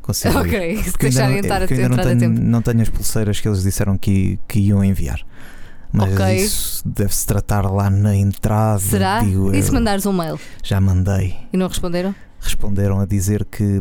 consigo. 0.00 0.34
ir. 0.38 0.40
Ok, 0.40 0.50
se 0.50 0.88
ainda 0.88 0.98
deixarem 1.00 1.30
não- 1.30 1.38
entrar, 1.38 1.62
a, 1.62 1.64
ainda 1.64 1.76
não 1.76 1.84
entrar 1.96 2.02
a 2.02 2.06
tenho, 2.16 2.20
tempo. 2.20 2.40
não 2.40 2.62
tenho 2.62 2.80
as 2.82 2.88
pulseiras 2.88 3.40
que 3.40 3.48
eles 3.48 3.62
disseram 3.62 3.96
que, 3.98 4.38
que 4.48 4.58
iam 4.60 4.82
enviar. 4.84 5.20
Mas 5.92 6.12
Ok. 6.14 6.36
isso 6.36 6.82
deve-se 6.88 7.26
tratar 7.26 7.70
lá 7.70 7.90
na 7.90 8.14
entrada. 8.16 8.78
Será? 8.80 9.20
Digo 9.20 9.54
E 9.54 9.62
se 9.62 9.70
mandares 9.72 10.06
um 10.06 10.12
mail 10.12 10.38
Já 10.62 10.80
mandei. 10.80 11.36
e 11.52 11.56
não 11.56 11.68
responderam? 11.68 12.14
Responderam 12.40 12.98
a 13.00 13.06
dizer 13.06 13.44
que 13.44 13.80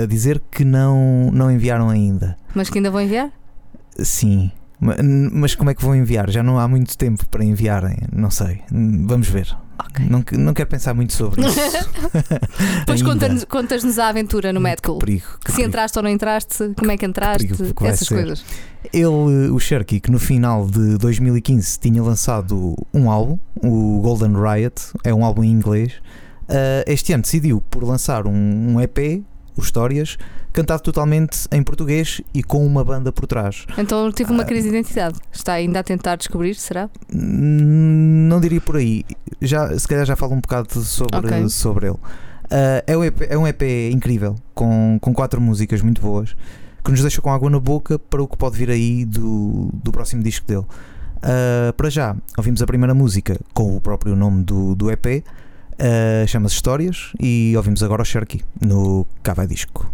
a 0.00 0.06
dizer 0.06 0.40
que 0.50 0.64
não, 0.64 1.30
não 1.32 1.50
enviaram 1.50 1.90
ainda. 1.90 2.36
Mas 2.54 2.70
que 2.70 2.78
ainda 2.78 2.90
vão 2.90 3.00
enviar? 3.00 3.30
Sim. 3.98 4.50
Ma- 4.80 4.96
Mas 5.32 5.54
como 5.54 5.70
é 5.70 5.74
que 5.74 5.84
vão 5.84 5.94
enviar? 5.94 6.30
Já 6.30 6.42
não 6.42 6.58
há 6.58 6.66
muito 6.66 6.96
tempo 6.96 7.26
para 7.28 7.44
enviarem. 7.44 7.96
Não 8.12 8.30
sei. 8.30 8.62
Vamos 8.70 9.28
ver. 9.28 9.54
Ok. 9.78 10.06
Não, 10.08 10.22
que- 10.22 10.36
não 10.36 10.54
quero 10.54 10.68
pensar 10.68 10.94
muito 10.94 11.12
sobre 11.12 11.42
isso. 11.46 11.58
Depois 12.80 13.02
conta-nos- 13.02 13.44
contas-nos 13.44 13.98
a 13.98 14.08
aventura 14.08 14.52
no 14.52 14.60
Mad 14.60 14.78
Cool. 14.82 14.98
Perigo. 14.98 15.26
que 15.44 15.50
Se 15.50 15.56
perigo. 15.56 15.68
entraste 15.68 15.98
ou 15.98 16.02
não 16.02 16.10
entraste, 16.10 16.72
como 16.76 16.90
é 16.90 16.96
que 16.96 17.04
entraste, 17.06 17.46
perigo 17.48 17.74
que 17.74 17.86
essas 17.86 18.06
ser. 18.06 18.14
coisas. 18.14 18.44
Ele, 18.92 19.06
o 19.50 19.58
Sharky, 19.58 19.98
que 20.00 20.10
no 20.10 20.18
final 20.18 20.66
de 20.66 20.96
2015 20.98 21.78
tinha 21.80 22.02
lançado 22.02 22.76
um 22.92 23.10
álbum, 23.10 23.38
o 23.62 24.00
Golden 24.02 24.34
Riot, 24.34 24.74
é 25.02 25.12
um 25.14 25.24
álbum 25.24 25.42
em 25.42 25.50
inglês. 25.50 25.92
eh, 26.48 26.84
este 26.86 27.12
ano 27.12 27.22
decidiu 27.22 27.60
por 27.70 27.82
lançar 27.82 28.26
um, 28.26 28.74
um 28.74 28.80
EP, 28.80 29.22
o 29.56 29.60
Histórias, 29.62 30.18
cantado 30.54 30.82
totalmente 30.82 31.46
em 31.52 31.62
português 31.62 32.20
e 32.32 32.42
com 32.42 32.64
uma 32.64 32.82
banda 32.82 33.12
por 33.12 33.26
trás. 33.26 33.66
Então 33.76 34.10
tive 34.10 34.30
uma 34.32 34.44
Ah. 34.44 34.46
crise 34.46 34.70
de 34.70 34.76
identidade. 34.76 35.18
Está 35.30 35.52
ainda 35.54 35.80
a 35.80 35.82
tentar 35.82 36.16
descobrir, 36.16 36.54
será? 36.54 36.88
Hum, 37.12 38.26
Não 38.28 38.40
diria 38.40 38.60
por 38.60 38.76
aí. 38.76 39.04
Já, 39.42 39.76
se 39.78 39.86
calhar 39.86 40.06
já 40.06 40.16
falo 40.16 40.32
um 40.34 40.40
bocado 40.40 40.80
sobre, 40.82 41.16
Ok. 41.18 41.48
sobre 41.50 41.88
ele. 41.88 41.98
Ah, 42.50 42.82
é, 42.86 42.96
um 42.96 43.04
EP, 43.04 43.22
é 43.28 43.36
um 43.36 43.46
EP 43.46 43.90
incrível, 43.92 44.34
com, 44.54 44.96
com 45.00 45.12
quatro 45.12 45.40
músicas 45.40 45.82
muito 45.82 46.00
boas, 46.00 46.34
que 46.84 46.90
nos 46.90 47.00
deixa 47.02 47.20
com 47.20 47.30
água 47.32 47.50
na 47.50 47.58
boca 47.60 47.98
para 47.98 48.22
o 48.22 48.28
que 48.28 48.36
pode 48.36 48.56
vir 48.56 48.70
aí 48.70 49.04
do, 49.04 49.70
do 49.72 49.90
próximo 49.92 50.22
disco 50.22 50.46
dele. 50.46 50.64
Ah, 51.22 51.72
para 51.76 51.90
já, 51.90 52.16
ouvimos 52.38 52.62
a 52.62 52.66
primeira 52.66 52.94
música 52.94 53.38
com 53.52 53.76
o 53.76 53.80
próprio 53.80 54.14
nome 54.14 54.42
do, 54.44 54.74
do 54.74 54.90
EP, 54.90 55.24
ah, 55.78 56.26
chama-se 56.26 56.54
Histórias, 56.54 57.12
e 57.20 57.54
ouvimos 57.56 57.82
agora 57.82 58.02
o 58.02 58.04
Sharky 58.04 58.42
no 58.60 59.06
Cava 59.22 59.46
Disco. 59.46 59.90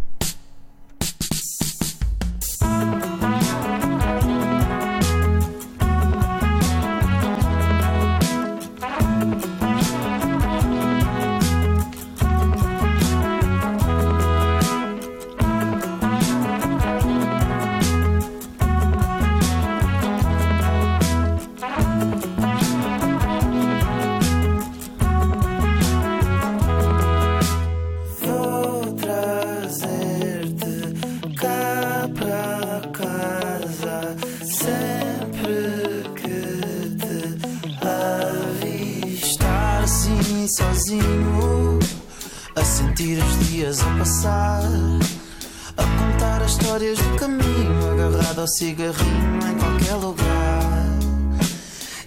Cigarrinho 48.61 49.41
em 49.51 49.59
qualquer 49.59 49.95
lugar. 49.95 50.85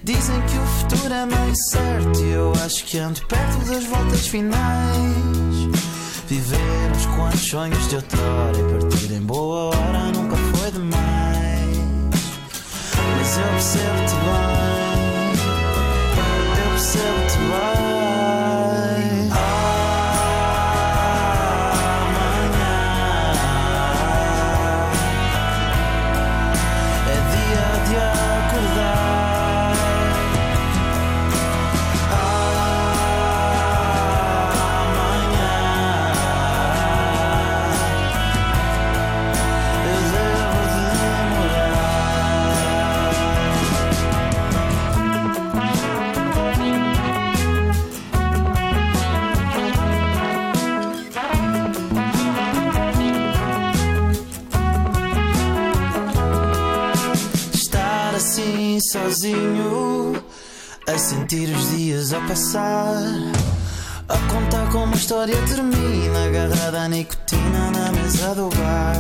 Dizem 0.04 0.40
que 0.42 0.56
o 0.56 0.66
futuro 0.68 1.12
é 1.12 1.26
meio 1.26 1.56
certo 1.72 2.20
e 2.20 2.32
eu 2.32 2.54
acho 2.64 2.86
que 2.86 3.00
ando 3.00 3.26
perto 3.26 3.58
das 3.66 3.84
voltas 3.86 4.28
finais. 4.28 4.54
Viver 6.28 6.92
uns 6.96 7.06
quantos 7.16 7.42
sonhos 7.42 7.88
de 7.90 7.96
outrora 7.96 8.60
e 8.60 8.80
partir 8.80 9.14
em 9.14 9.22
boa 9.22 9.76
hora 9.76 10.12
nunca 10.16 10.36
foi 10.36 10.72
demais. 10.72 11.02
Mas 13.18 13.38
eu 13.38 13.48
percebo-te 13.50 14.16
bem, 14.24 15.34
eu 16.60 16.70
percebo-te 16.70 17.38
bem. 17.78 17.83
Sozinho, 58.94 60.24
a 60.88 60.98
sentir 61.00 61.50
os 61.50 61.76
dias 61.76 62.14
a 62.14 62.20
passar, 62.22 63.02
a 64.08 64.18
contar 64.32 64.72
como 64.72 64.94
a 64.94 64.96
história 64.96 65.36
termina, 65.48 66.28
agarrada 66.28 66.84
à 66.84 66.88
nicotina 66.88 67.72
na 67.72 67.92
mesa 67.92 68.36
do 68.36 68.50
bar. 68.50 68.94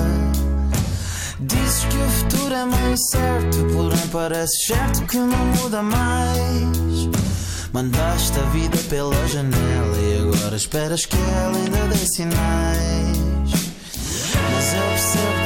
Dizes 1.41 1.85
que 1.85 1.97
o 1.97 2.09
futuro 2.09 2.55
é 2.55 2.65
meio 2.65 2.97
certo, 2.97 3.57
porém 3.71 4.07
parece 4.11 4.65
certo 4.65 5.05
que 5.05 5.17
não 5.17 5.45
muda 5.61 5.83
mais. 5.83 7.09
Mandaste 7.71 8.39
a 8.39 8.43
vida 8.49 8.77
pela 8.89 9.27
janela 9.27 9.97
e 9.99 10.21
agora 10.21 10.55
esperas 10.55 11.05
que 11.05 11.17
ela 11.17 11.55
ainda 11.55 11.87
dê 11.87 11.97
sinais. 11.97 13.13
Mas 14.53 14.73
eu 14.73 14.81
percebo-te 14.89 15.42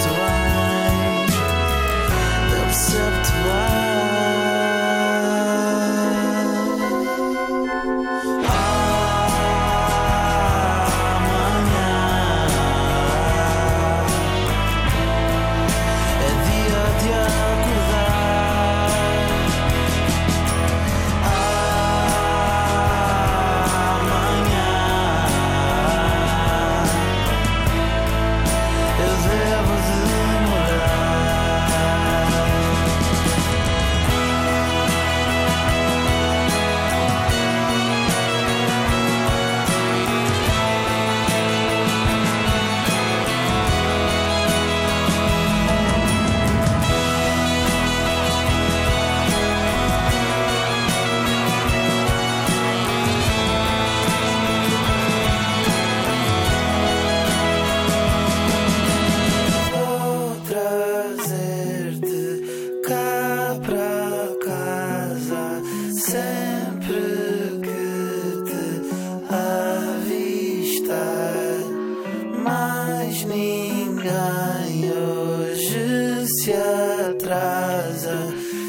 ninguém 73.28 74.92
hoje 74.92 76.28
se 76.28 76.54
atrasa 76.54 78.18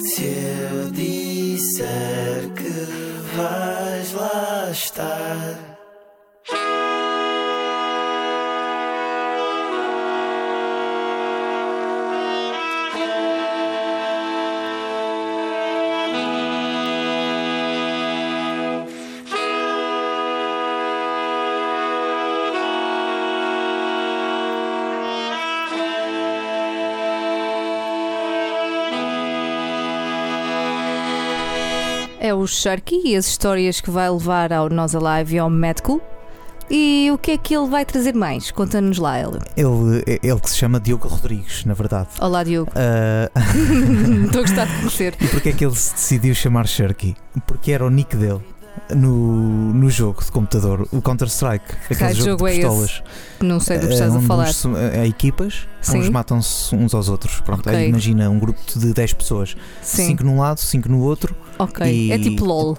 se 0.03 0.25
eu 0.25 0.91
disser 0.91 2.51
que 2.55 3.37
vais 3.37 4.13
lá 4.13 4.69
estar. 4.71 5.68
É 32.29 32.35
o 32.35 32.47
Sharky 32.47 33.01
e 33.07 33.17
as 33.17 33.27
histórias 33.27 33.81
que 33.81 33.91
vai 33.91 34.11
levar 34.11 34.53
ao 34.53 34.69
Nós 34.69 34.95
Alive 34.95 35.37
e 35.37 35.39
ao 35.39 35.49
Medical. 35.49 35.99
E 36.71 37.09
o 37.11 37.17
que 37.17 37.31
é 37.31 37.39
que 37.39 37.57
ele 37.57 37.67
vai 37.67 37.87
trazer 37.87 38.15
mais? 38.15 38.51
Conta-nos 38.51 38.99
lá, 38.99 39.17
Hélio. 39.17 39.41
Ele, 39.57 40.05
ele 40.23 40.41
que 40.41 40.51
se 40.51 40.59
chama 40.59 40.79
Diogo 40.79 41.09
Rodrigues, 41.09 41.65
na 41.65 41.73
verdade. 41.73 42.09
Olá, 42.21 42.45
Diogo. 42.45 42.71
Ah, 42.75 43.31
Estou 44.27 44.41
a 44.41 44.45
gostar 44.45 44.67
de 44.67 44.77
conhecer. 44.77 45.17
e 45.23 45.27
porquê 45.29 45.49
é 45.49 45.53
que 45.53 45.65
ele 45.65 45.75
se 45.75 45.95
decidiu 45.95 46.35
chamar 46.35 46.67
Sharky? 46.67 47.17
Porque 47.47 47.73
era 47.73 47.87
o 47.87 47.89
nick 47.89 48.15
dele 48.15 48.43
no, 48.95 49.73
no 49.75 49.91
jogo 49.91 50.23
de 50.25 50.31
computador, 50.33 50.87
o 50.93 51.01
Counter-Strike. 51.03 51.65
Aquele 51.91 52.15
jogo, 52.15 52.31
jogo 52.31 52.47
de 52.47 52.53
é 52.53 52.55
pistolas. 52.57 53.03
Não 53.41 53.61
sei 53.61 53.79
do 53.79 53.87
que 53.87 53.93
Eh, 53.93 53.95
estás 53.95 54.17
a 54.17 54.21
falar. 54.21 54.49
uns- 54.49 54.65
eh, 54.65 55.07
equipas, 55.07 55.67
Sim. 55.81 55.99
uns 55.99 56.09
matam-se 56.09 56.75
uns 56.75 56.95
aos 56.95 57.09
outros. 57.09 57.41
Pronto, 57.41 57.61
Ok. 57.61 57.75
aí 57.75 57.89
imagina 57.89 58.29
um 58.31 58.39
grupo 58.39 58.61
de 58.77 58.93
10 58.93 59.13
pessoas, 59.13 59.57
Sim, 59.83 60.07
5 60.09 60.25
num 60.25 60.39
lado, 60.39 60.61
5 60.61 60.89
no 60.89 61.01
outro, 61.01 61.35
ok. 61.59 61.87
e- 61.87 62.13
É 62.13 62.19
tipo 62.19 62.45
LOL, 62.45 62.77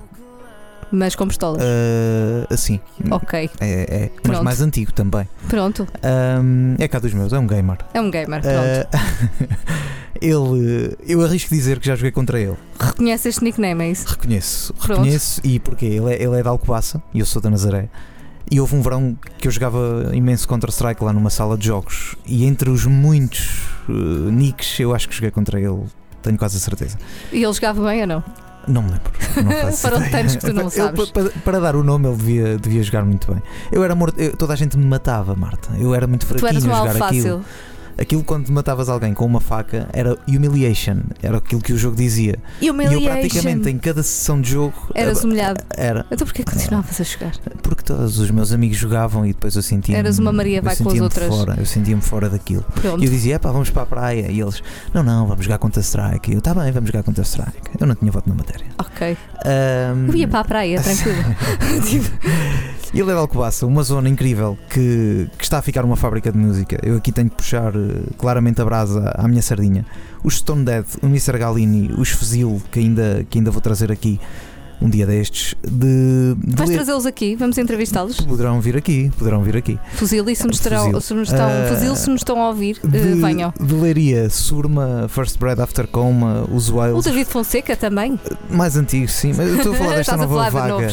mas 0.91 1.15
com 1.15 1.27
pistolas. 1.27 1.61
ah, 1.61 2.53
assim. 2.53 2.79
Ok, 3.11 3.49
É, 3.59 3.69
é, 4.05 4.11
mas 4.15 4.21
Pronto. 4.23 4.43
mais 4.43 4.61
antigo 4.61 4.91
também. 4.93 5.27
pronto. 5.47 5.87
Ahm, 6.03 6.75
é 6.79 6.87
cá 6.87 6.99
dos 6.99 7.13
meus, 7.13 7.31
é 7.33 7.39
um 7.39 7.47
gamer. 7.47 7.77
É 7.93 8.01
um 8.01 8.09
gamer, 8.11 8.41
pronto. 8.41 8.87
Ah, 8.93 9.69
ele, 10.21 10.95
eu 11.07 11.21
arrisco 11.23 11.49
dizer 11.53 11.79
que 11.79 11.87
já 11.87 11.95
joguei 11.95 12.11
contra 12.11 12.39
ele. 12.39 12.55
Reconhece 12.79 13.29
este 13.29 13.43
nickname, 13.43 13.83
é 13.85 13.91
isso? 13.91 14.07
Reconheço, 14.07 14.73
Pronto. 14.73 14.99
reconheço. 15.01 15.41
E 15.43 15.59
porquê? 15.59 15.85
Ele 15.85 16.13
é, 16.13 16.21
ele 16.23 16.37
é 16.39 16.41
de 16.41 16.47
Alcobaça 16.47 17.01
e 17.13 17.19
eu 17.19 17.25
sou 17.25 17.41
da 17.41 17.49
Nazaré. 17.49 17.87
E 18.51 18.59
houve 18.59 18.75
um 18.75 18.81
verão 18.81 19.15
que 19.37 19.47
eu 19.47 19.51
jogava 19.51 20.09
imenso 20.11 20.47
Counter-Strike 20.47 21.03
lá 21.03 21.13
numa 21.13 21.29
sala 21.29 21.55
de 21.55 21.67
jogos. 21.67 22.15
E 22.25 22.45
entre 22.45 22.71
os 22.71 22.83
muitos 22.83 23.67
eh, 23.87 23.91
nicks, 24.31 24.79
eu 24.79 24.93
acho 24.95 25.07
que 25.07 25.13
joguei 25.13 25.29
contra 25.29 25.59
ele. 25.61 25.83
Tenho 26.21 26.37
quase 26.37 26.57
a 26.57 26.59
certeza. 26.59 26.97
E 27.31 27.43
ele 27.43 27.53
jogava 27.53 27.83
bem 27.89 28.01
ou 28.01 28.07
não? 28.07 28.23
Não 28.67 28.83
me 28.83 28.91
lembro. 28.91 29.11
Não 29.37 29.71
Para 29.81 29.95
ideia. 29.97 30.11
tantos 30.11 30.35
que 30.35 30.41
tu 30.45 30.53
não 30.53 30.63
Ele, 30.63 30.71
sabes. 30.71 31.09
pa- 31.09 31.23
pa- 31.23 31.29
para, 31.43 31.59
dar 31.59 31.75
o 31.75 31.83
nome, 31.83 32.07
ele 32.07 32.17
devia, 32.17 32.57
devia 32.57 32.83
jogar 32.83 33.03
muito 33.05 33.31
bem. 33.31 33.41
Eu 33.71 33.83
era 33.83 33.95
morto, 33.95 34.19
eu- 34.19 34.35
toda 34.35 34.53
a 34.53 34.55
gente 34.55 34.77
me 34.77 34.85
matava, 34.85 35.33
Marta. 35.35 35.69
Eu 35.79 35.95
era 35.95 36.05
muito 36.05 36.25
Tu 36.25 36.29
fraquinho 36.37 36.49
eras 36.49 36.65
um 36.65 36.71
a 36.73 36.77
jogar 36.77 36.93
fácil. 36.95 37.19
Aquilo 37.19 37.45
quando 38.25 38.49
matavas 38.49 38.89
alguém 38.89 39.13
com 39.13 39.25
uma 39.25 39.39
faca 39.41 39.87
era 39.93 40.17
humiliation, 40.27 40.97
era 41.21 41.37
aquilo 41.37 41.61
que 41.61 41.73
o 41.73 41.77
jogo 41.77 41.95
dizia. 41.95 42.37
E 42.61 42.67
eu 42.67 42.73
praticamente 42.73 43.37
Humiliation. 43.37 43.69
em 43.69 43.77
cada 43.77 44.03
sessão 44.03 44.39
de 44.41 44.51
jogo 44.51 44.73
Eras 44.93 45.23
humilhado. 45.23 45.61
Era, 45.75 46.05
Então 46.11 46.25
porquê 46.25 46.43
continuavas 46.43 46.99
a 46.99 47.03
jogar? 47.03 47.31
porque 47.61 47.83
todos 47.83 48.19
os 48.19 48.31
meus 48.31 48.51
amigos 48.51 48.77
jogavam 48.77 49.25
e 49.25 49.29
depois 49.33 49.55
eu 49.55 49.61
sentia 49.61 49.97
Eras 49.97 50.19
uma 50.19 50.31
Maria 50.31 50.61
vai 50.61 50.75
com 50.75 50.89
as 50.89 50.99
outras. 50.99 51.27
Fora, 51.27 51.55
eu 51.57 51.65
sentia-me 51.65 52.01
fora 52.01 52.29
daquilo. 52.29 52.63
Pronto. 52.81 53.01
E 53.01 53.05
eu 53.05 53.11
dizia, 53.11 53.39
pá, 53.39 53.51
vamos 53.51 53.69
para 53.69 53.83
a 53.83 53.85
praia. 53.85 54.31
E 54.31 54.39
eles, 54.39 54.61
não, 54.93 55.03
não, 55.03 55.27
vamos 55.27 55.43
jogar 55.45 55.57
Counter-Strike. 55.57 56.31
E 56.31 56.35
eu, 56.35 56.41
tá 56.41 56.53
bem, 56.53 56.71
vamos 56.71 56.89
jogar 56.89 57.03
Counter-Strike. 57.03 57.71
Eu 57.79 57.87
não 57.87 57.95
tinha 57.95 58.11
voto 58.11 58.29
na 58.29 58.35
matéria. 58.35 58.65
Ok. 58.77 59.17
Ahm, 59.45 60.07
Eu 60.09 60.15
ia 60.15 60.27
para 60.27 60.39
a 60.39 60.43
praia, 60.43 60.79
tranquilo. 60.81 61.17
É 62.91 63.03
de 63.03 63.11
Alcobaça, 63.11 63.67
uma 63.67 63.83
zona 63.83 64.09
incrível 64.09 64.57
que, 64.67 65.29
que 65.37 65.43
está 65.43 65.59
a 65.59 65.61
ficar 65.61 65.85
uma 65.85 65.95
fábrica 65.95 66.31
de 66.31 66.37
música. 66.37 66.79
Eu 66.81 66.97
aqui 66.97 67.11
tenho 67.11 67.29
que 67.29 67.35
puxar 67.35 67.71
eh, 67.75 68.01
claramente 68.17 68.59
a 68.61 68.65
brasa 68.65 69.13
à 69.15 69.27
minha 69.27 69.43
sardinha. 69.43 69.85
Os 70.23 70.37
Stone 70.37 70.65
Dead, 70.65 70.85
o 71.03 71.05
Mr. 71.05 71.37
Galini, 71.37 71.93
os 71.95 72.09
Fuzil, 72.09 72.59
que 72.71 72.79
ainda, 72.79 73.23
que 73.29 73.37
ainda 73.37 73.51
vou 73.51 73.61
trazer 73.61 73.91
aqui 73.91 74.19
um 74.81 74.89
dia 74.89 75.05
destes, 75.05 75.55
de, 75.63 76.35
de 76.37 76.55
vais 76.55 76.69
trazê-los 76.69 77.05
aqui? 77.05 77.35
Vamos 77.35 77.57
entrevistá-los? 77.57 78.19
Poderão 78.21 78.59
vir 78.61 78.77
aqui, 78.77 79.11
poderão 79.17 79.41
vir 79.43 79.57
aqui. 79.57 79.77
Fuzil, 79.93 80.27
e 80.29 80.35
se 80.35 80.45
nos, 80.47 80.59
terão, 80.59 80.85
Fuzil. 80.85 81.01
se 81.01 81.13
nos 81.13 81.29
estão, 81.31 81.47
Ah, 81.49 81.67
fuzil, 81.73 81.95
se 81.95 82.09
nos 82.09 82.21
estão 82.21 82.41
a 82.41 82.47
ouvir, 82.49 82.79
De, 82.83 82.99
venham. 83.15 83.53
de 83.59 83.73
Leiria, 83.73 84.29
Surma, 84.29 85.07
First 85.09 85.37
Bread 85.37 85.59
After 85.61 85.87
Coma, 85.87 86.45
os 86.51 86.69
O 86.69 86.75
Wales, 86.75 87.03
David 87.05 87.25
Fonseca 87.29 87.75
também. 87.75 88.19
mais 88.49 88.75
antigos, 88.77 89.11
sim, 89.13 89.33
mas 89.35 89.47
eu 89.49 89.57
estou 89.57 89.73
a 89.73 89.75
falar 89.75 89.95
desta 89.97 90.13
a 90.13 90.17
nova 90.17 90.45
de 90.45 90.51
vaga. 90.51 90.91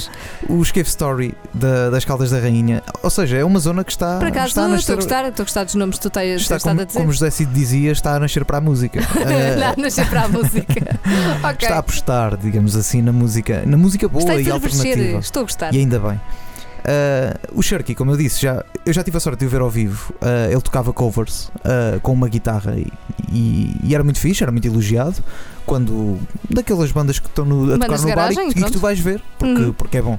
Os 0.48 0.70
Cave 0.72 0.88
Story 0.88 1.34
da- 1.54 1.90
das 1.90 2.04
Caldas 2.04 2.30
da 2.30 2.38
Rainha, 2.40 2.82
ou 3.02 3.10
seja, 3.10 3.36
é 3.36 3.44
uma 3.44 3.58
zona 3.60 3.84
que 3.84 3.92
está, 3.92 4.18
Por 4.18 4.28
acaso, 4.28 4.48
está 4.48 4.66
a 4.66 4.74
estou 4.76 4.92
a 4.94 4.96
gostar, 4.96 5.28
estou 5.28 5.42
a 5.42 5.46
gostar 5.46 5.64
dos 5.64 5.74
nomes 5.74 5.96
que 5.96 6.02
tu 6.02 6.10
tens, 6.10 6.42
Está 6.42 6.56
estado 6.56 6.80
a 6.80 6.84
dizer. 6.84 6.98
como 6.98 7.12
José 7.12 7.30
Cid 7.30 7.50
dizia, 7.52 7.92
está 7.92 8.14
a 8.16 8.20
nascer 8.20 8.44
para 8.44 8.58
a 8.58 8.60
música. 8.60 9.00
Eh, 9.26 9.56
Não, 9.56 9.82
nascer 9.84 10.08
para 10.08 10.22
a 10.24 10.28
música. 10.28 10.98
ok. 11.42 11.56
Está 11.66 11.76
a 11.76 11.78
apostar, 11.78 12.36
digamos 12.36 12.76
assim, 12.76 13.02
na 13.02 13.12
música, 13.12 13.62
na 13.76 13.82
música 13.82 14.08
boa 14.08 14.22
Está 14.22 14.34
e 14.40 14.50
alternativa. 14.50 15.18
estou 15.18 15.40
a 15.40 15.44
gostar. 15.44 15.74
E 15.74 15.78
ainda 15.78 15.98
bem. 15.98 16.20
Eh, 16.88 17.36
o 17.52 17.62
Sharky, 17.62 17.94
como 17.94 18.12
eu 18.12 18.16
disse, 18.16 18.40
já, 18.42 18.64
eu 18.84 18.92
já 18.92 19.02
tive 19.02 19.16
a 19.16 19.20
sorte 19.20 19.40
de 19.40 19.46
o 19.46 19.48
ver 19.48 19.60
ao 19.60 19.68
vivo. 19.70 20.14
Eh, 20.20 20.48
ele 20.52 20.60
tocava 20.60 20.92
covers 20.92 21.50
eh, 21.64 21.98
com 22.02 22.12
uma 22.12 22.28
guitarra 22.28 22.76
e, 22.76 22.86
e- 23.32 23.76
e 23.82 23.94
era 23.94 24.04
muito 24.04 24.18
fixe, 24.20 24.42
era 24.42 24.52
muito 24.52 24.66
elogiado. 24.66 25.16
Quando 25.64 26.18
daquelas 26.48 26.92
bandas 26.92 27.18
que 27.18 27.26
estão 27.26 27.44
no, 27.44 27.64
a 27.74 27.76
Bandas 27.78 28.00
tocar 28.00 28.08
no 28.10 28.14
bar 28.14 28.30
e, 28.32 28.34
garagem, 28.36 28.50
e 28.50 28.54
que 28.62 28.70
tu 28.70 28.78
vais 28.78 29.00
ver, 29.00 29.20
porque, 29.38 29.62
Uhum. 29.62 29.72
porque 29.72 29.96
é 29.98 30.02
bom. 30.02 30.18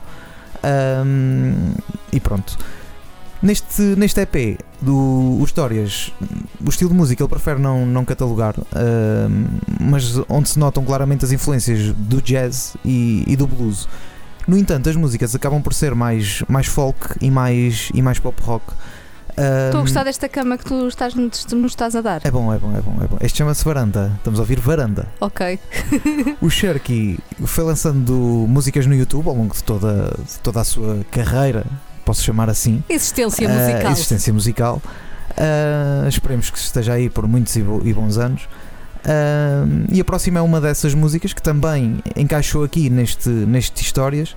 Ahm, 0.62 1.74
e 2.12 2.20
pronto. 2.20 2.58
Neste, 3.42 3.82
neste 3.82 4.22
EP 4.22 4.60
do 4.82 5.40
Histórias, 5.44 6.12
o 6.66 6.70
estilo 6.70 6.90
de 6.90 6.96
música 6.96 7.24
ele 7.24 7.30
prefere 7.30 7.60
não, 7.60 7.86
não 7.86 8.04
catalogar, 8.04 8.56
ahm, 8.76 9.46
mas 9.80 10.20
onde 10.28 10.50
se 10.50 10.58
notam 10.58 10.84
claramente 10.84 11.24
as 11.24 11.32
influências 11.32 11.94
do 11.94 12.22
jazz 12.22 12.76
e, 12.84 13.24
e 13.28 13.36
do 13.36 13.46
blues. 13.46 13.88
No 14.48 14.58
entanto, 14.58 14.90
as 14.90 14.96
músicas 14.96 15.36
acabam 15.36 15.62
por 15.62 15.74
ser 15.74 15.94
mais, 15.94 16.42
mais 16.48 16.68
folk 16.68 17.16
e 17.22 17.30
mais, 17.30 17.92
e 17.94 18.02
mais 18.02 18.18
pop 18.18 18.42
rock. 18.42 18.66
Estou 19.30 19.82
a 19.82 19.84
gostar 19.84 20.04
desta 20.04 20.28
cama 20.28 20.58
que 20.58 20.66
tu 20.66 20.88
estás, 20.88 21.14
tu 21.14 21.56
nos 21.56 21.74
estás 21.74 21.96
a 21.96 22.02
dar. 22.02 22.22
É 22.24 22.32
bom, 22.32 22.52
é 22.52 22.58
bom, 22.58 22.76
é 22.76 22.82
bom, 22.82 23.04
é 23.04 23.08
bom. 23.08 23.18
Este 23.22 23.38
chama-se 23.38 23.64
Varanda. 23.64 24.12
Estamos 24.18 24.40
a 24.40 24.42
ouvir 24.42 24.60
Varanda. 24.60 25.08
Ok. 25.20 25.60
O 26.42 26.50
Sharky 26.50 27.20
foi 27.46 27.64
lançando 27.64 28.14
músicas 28.48 28.88
no 28.88 28.96
YouTube 28.96 29.28
ao 29.28 29.36
longo 29.36 29.54
de 29.54 29.64
toda, 29.64 30.16
de 30.26 30.40
toda 30.40 30.62
a 30.62 30.64
sua 30.64 31.06
carreira, 31.12 31.66
posso 32.08 32.24
chamar 32.24 32.49
assim. 32.49 32.82
Existência 32.89 33.47
Ah, 33.49 33.53
musical. 33.53 33.91
existência 33.91 34.34
musical. 34.34 34.82
Ah, 35.38 36.08
esperemos 36.08 36.49
que 36.49 36.58
esteja 36.58 36.93
aí 36.93 37.10
por 37.10 37.28
muitos 37.28 37.55
e, 37.55 37.62
bo- 37.62 37.82
e 37.86 37.93
bons 37.93 38.18
anos. 38.18 38.47
Ah, 39.05 39.66
e 39.91 39.99
a 39.99 40.05
próxima 40.05 40.39
é 40.39 40.41
uma 40.41 40.60
dessas 40.62 40.93
músicas 40.93 41.34
que 41.34 41.41
também 41.41 42.01
encaixou 42.16 42.64
aqui 42.64 42.89
neste, 42.89 43.30
neste 43.30 43.82
Histórias. 43.84 44.36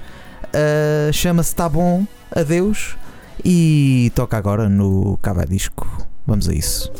Ah, 0.52 1.12
Chama-se 1.12 1.54
Tá 1.54 1.68
Bom, 1.68 2.04
Adeus. 2.34 2.96
E 3.44 4.12
toca 4.14 4.36
agora 4.36 4.68
no 4.68 5.16
Cabo 5.22 5.42
Disco. 5.46 5.86
Vamos 6.26 6.48
a 6.48 6.52
isso. 6.52 6.92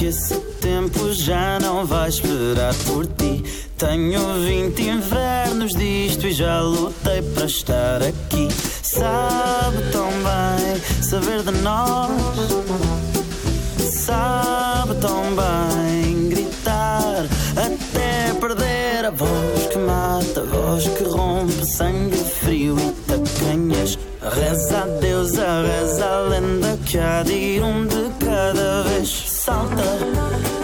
Que 0.00 0.06
esse 0.06 0.34
tempo 0.62 1.12
já 1.12 1.58
não 1.60 1.84
vai 1.84 2.08
esperar 2.08 2.74
por 2.86 3.06
ti. 3.06 3.44
Tenho 3.76 4.40
20 4.46 4.80
invernos 4.80 5.72
disto 5.74 6.26
e 6.26 6.32
já 6.32 6.62
lutei 6.62 7.20
para 7.20 7.44
estar 7.44 8.02
aqui. 8.02 8.48
Sabe 8.82 9.76
tão 9.92 10.08
bem 10.08 11.02
saber 11.02 11.42
de 11.42 11.50
nós. 11.60 12.10
Sabe 13.92 14.94
tão 15.02 15.22
bem 15.36 16.30
gritar 16.30 17.26
até 17.54 18.32
perder 18.40 19.04
a 19.04 19.10
voz 19.10 19.66
que 19.70 19.78
mata, 19.80 20.40
a 20.40 20.44
voz 20.44 20.88
que 20.88 21.04
rompe 21.04 21.66
sangue 21.66 22.16
frio 22.16 22.74
e 22.78 22.92
tacanhas. 23.02 23.98
Reza 24.22 24.78
a 24.78 24.86
Deus, 24.86 25.38
a 25.38 25.60
reza 25.60 26.06
a 26.06 26.20
lenda 26.20 26.78
que 26.86 26.98
há 26.98 27.22
de 27.22 27.34
ir 27.34 27.62
um 27.62 27.86
de 27.86 28.08
cada 28.18 28.82
vez. 28.84 29.29
Salta, 29.42 29.82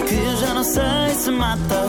que 0.07 0.37
já 0.37 0.53
não 0.53 0.63
sei 0.63 1.15
se 1.15 1.31
mata. 1.31 1.87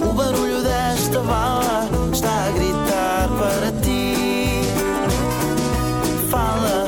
O 0.00 0.12
barulho 0.12 0.62
desta 0.62 1.18
bala 1.18 1.88
está 2.12 2.30
a 2.30 2.50
gritar 2.52 3.28
para 3.36 3.72
ti. 3.82 4.62
Fala, 6.30 6.86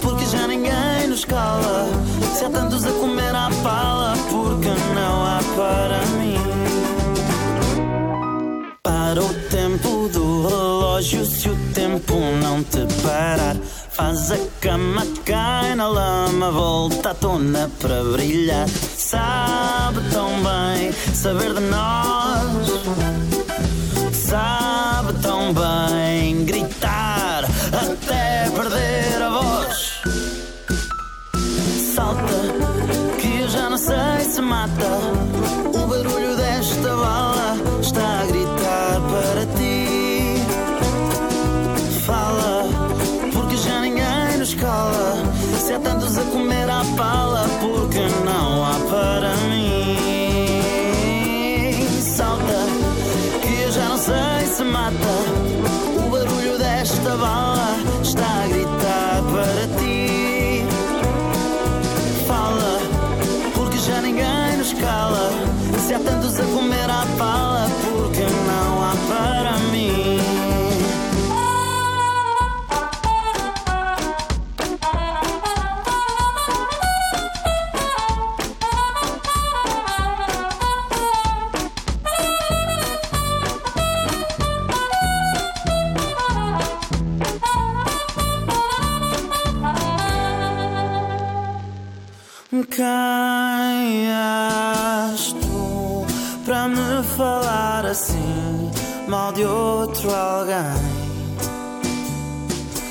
porque 0.00 0.24
já 0.24 0.46
ninguém 0.46 1.06
nos 1.06 1.26
cala. 1.26 1.86
Se 2.34 2.46
há 2.46 2.50
tantos 2.50 2.86
a 2.86 2.92
comer 2.92 3.34
à 3.34 3.50
pala, 3.62 4.14
porque 4.30 4.70
para 5.54 6.06
mim. 6.18 6.38
Para 8.82 9.22
o 9.22 9.34
tempo 9.50 10.08
do 10.08 10.48
relógio, 10.48 11.26
se 11.26 11.50
o 11.50 11.56
tempo 11.74 12.14
não 12.42 12.62
te 12.64 12.86
parar. 13.02 13.55
Faz 13.96 14.30
a 14.30 14.36
cama, 14.60 15.06
cai 15.24 15.74
na 15.74 15.88
lama, 15.88 16.50
volta 16.50 17.12
à 17.12 17.14
tona 17.14 17.70
para 17.80 18.04
brilhar. 18.04 18.68
Sabe 18.68 20.02
tão 20.12 20.28
bem 20.42 20.92
saber 21.14 21.54
de 21.54 21.60
nós. 21.60 22.68
Sabe 24.12 25.14
tão 25.22 25.54
bem 25.54 26.44
gritar 26.44 27.44
até 27.72 28.50
perder 28.50 29.22
a 29.22 29.30
voz. 29.30 30.02
Salta, 31.94 33.16
que 33.18 33.40
eu 33.40 33.48
já 33.48 33.70
não 33.70 33.78
sei 33.78 34.30
se 34.30 34.42
mata. 34.42 35.35
A 46.18 46.24
comer 46.32 46.70
à 46.70 46.82
pala, 46.96 47.46
porque 47.60 48.00
não 48.24 48.64
há 48.64 48.74
para 48.88 49.36
mim. 49.48 50.96
Salta, 52.00 52.66
que 53.42 53.62
eu 53.62 53.70
já 53.70 53.86
não 53.90 53.98
sei 53.98 54.46
se 54.46 54.64
mata. 54.64 54.96
O 55.98 56.08
barulho 56.08 56.56
desta 56.58 57.10
bala 57.16 57.76
está 58.02 58.44
a 58.44 58.46
gritar 58.48 59.22
para 59.30 59.66
ti. 59.78 60.64
Fala, 62.26 62.80
porque 63.54 63.76
já 63.76 64.00
ninguém 64.00 64.56
nos 64.56 64.72
cala. 64.72 65.30
Se 65.86 65.92
há 65.92 65.98
tantos 65.98 66.40
a 66.40 66.44
comer 66.44 66.88
à 66.88 67.04
pala, 67.18 67.68
Quem 92.64 94.08
és 94.10 95.32
tu 95.32 96.06
para 96.44 96.68
me 96.68 97.02
falar 97.16 97.84
assim 97.84 98.70
mal 99.06 99.30
de 99.32 99.44
outro 99.44 100.10
alguém? 100.10 100.56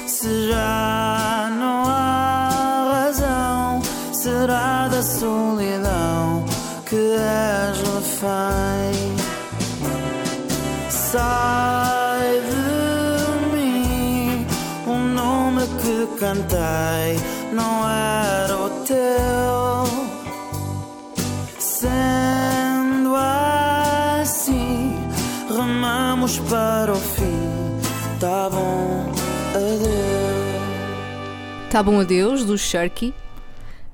Se 0.08 0.50
já 0.50 1.50
não 1.58 1.84
há 1.88 3.06
razão, 3.06 3.82
será 4.14 4.88
da 4.88 5.02
solidão 5.02 6.46
que 6.86 6.96
és 6.96 7.78
refém. 7.80 9.16
Sai 10.90 12.42
de 12.50 13.56
mim 13.56 14.46
o 14.86 14.96
nome 14.96 15.62
que 15.82 16.20
cantei 16.20 17.20
não 17.52 17.90
era 17.90 18.58
o 18.58 18.70
teu. 18.86 19.55
Para 26.40 26.94
o 26.94 26.96
fim. 26.96 27.36
Tá 28.20 28.50
bom, 28.50 29.12
adeus. 29.54 29.86
Tá 31.72 31.84
bom 31.84 32.00
adeus, 32.00 32.46
do 32.46 32.58
Sharky. 32.58 33.14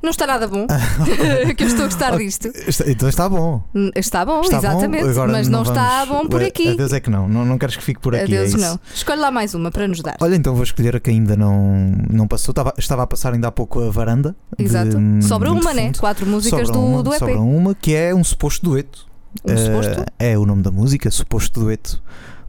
Não 0.01 0.09
está 0.09 0.25
nada 0.25 0.47
bom, 0.47 0.65
que 1.55 1.63
eu 1.63 1.67
estou 1.67 1.85
a 1.85 1.87
gostar 1.87 2.17
disto. 2.17 2.47
Está- 2.67 2.89
Então 2.89 3.07
está 3.07 3.29
bom. 3.29 3.61
Está 3.95 4.25
bom, 4.25 4.41
Está 4.41 4.57
exatamente, 4.57 5.13
bom. 5.13 5.27
Mas 5.27 5.47
não, 5.47 5.61
está 5.61 6.05
vamos- 6.05 6.23
bom 6.23 6.29
por 6.29 6.41
Ué, 6.41 6.47
aqui. 6.47 6.69
Adeus 6.69 6.91
é 6.93 6.99
que 6.99 7.09
não. 7.09 7.27
Não, 7.27 7.45
não 7.45 7.57
queres 7.59 7.75
que 7.77 7.83
fique 7.83 7.99
por 7.99 8.15
aqui. 8.15 8.35
Adeus 8.35 8.55
é 8.55 8.57
não. 8.57 8.79
Escolhe 8.95 9.21
lá 9.21 9.29
mais 9.29 9.53
uma 9.53 9.69
para 9.69 9.87
nos 9.87 10.01
dar. 10.01 10.15
Olha, 10.19 10.35
então 10.35 10.55
vou 10.55 10.63
escolher 10.63 10.95
a 10.95 10.99
que 10.99 11.11
ainda 11.11 11.35
não, 11.35 11.93
não 12.09 12.27
passou. 12.27 12.51
Estava, 12.51 12.73
estava 12.79 13.03
a 13.03 13.07
passar 13.07 13.33
ainda 13.33 13.49
há 13.49 13.51
pouco 13.51 13.79
a 13.79 13.91
varanda. 13.91 14.35
de- 14.57 14.65
Exato. 14.65 14.97
Sobra 15.21 15.51
de 15.51 15.59
uma, 15.59 15.73
né? 15.73 15.91
Quatro 15.99 16.25
músicas 16.25 16.67
Sobra 16.67 16.81
do, 16.81 16.85
uma, 16.85 17.03
do 17.03 17.13
EP. 17.13 17.19
Sobra 17.19 17.39
uma 17.39 17.75
que 17.75 17.93
é 17.93 18.15
um 18.15 18.23
suposto 18.23 18.65
dueto. 18.65 19.05
Um 19.47 19.53
Eh, 19.53 19.57
suposto? 19.57 20.05
É 20.17 20.35
o 20.37 20.45
nome 20.47 20.63
da 20.63 20.71
música, 20.71 21.11
suposto 21.11 21.59
dueto 21.59 22.01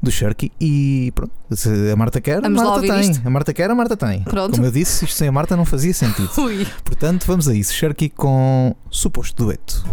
do 0.03 0.11
Sharky. 0.11 0.51
E 0.61 1.13
pronto, 1.15 1.33
se 1.53 1.69
a 1.91 1.97
Marta 1.97 2.21
quer, 2.21 2.39
a 2.39 2.41
Vamos 2.41 2.61
lá 2.63 2.71
Marta 2.71 2.87
tem. 2.87 3.01
isto. 3.11 3.27
A 3.27 3.31
Marta 3.31 3.55
quer, 3.55 3.71
a 3.71 3.75
Marta 3.75 3.97
tem. 3.97 4.23
Pronto. 4.23 4.53
Como 4.55 4.67
eu 4.67 4.73
disse, 4.73 5.05
isto 5.05 5.17
sem 5.17 5.29
a 5.29 5.33
Marta 5.33 5.57
não 5.57 5.65
fazia 5.65 5.95
sentido. 5.95 6.31
Ui. 6.43 6.67
Portanto, 6.85 7.25
vamos 7.27 7.49
a 7.49 7.55
isso. 7.55 7.73
Sharky 7.73 8.09
com 8.09 8.75
suposto 8.91 9.45
dueto. 9.45 9.85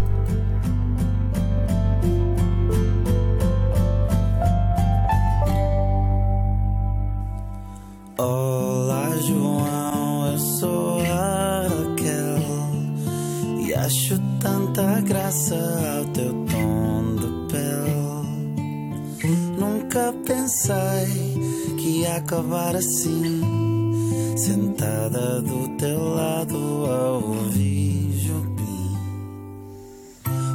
Olá, 8.18 9.16
João, 9.26 10.32
eu 10.32 10.38
sou 10.40 11.00
a 11.02 11.64
Raquel 11.64 13.62
e 13.66 13.74
acho 13.74 14.20
tanta 14.42 15.00
graça 15.02 15.56
ao 16.00 16.06
teu 16.12 16.34
tom 16.46 16.99
pensei 20.50 21.76
que 21.78 22.02
ia 22.02 22.16
acabar 22.18 22.76
assim, 22.76 23.42
sentada 24.36 25.42
do 25.44 25.70
teu 25.78 26.16
lado 26.16 26.58
a 26.88 27.12
ouvir 27.18 28.10
Jobim. 28.18 28.98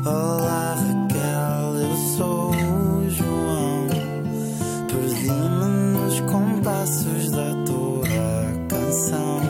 Olá, 0.04 0.74
Raquel, 0.74 1.76
eu 1.76 1.96
sou 2.16 2.50
o 2.50 3.08
João. 3.08 3.86
Perdi-me 4.88 5.98
nos 5.98 6.20
compassos 6.22 7.30
da 7.30 7.54
tua 7.64 8.08
canção. 8.68 9.40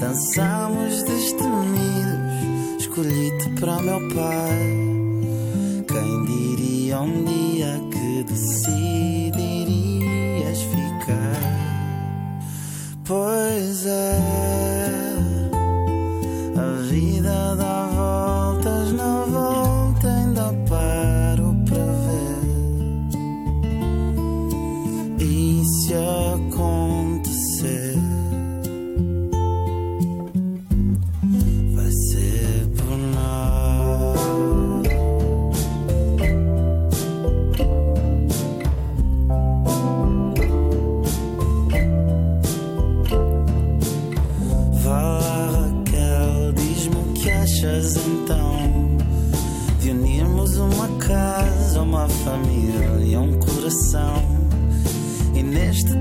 Dançamos 0.00 1.02
destemidos, 1.02 2.80
escolhi-te 2.80 3.50
para 3.60 3.82
meu 3.82 4.00
pai. 4.14 4.81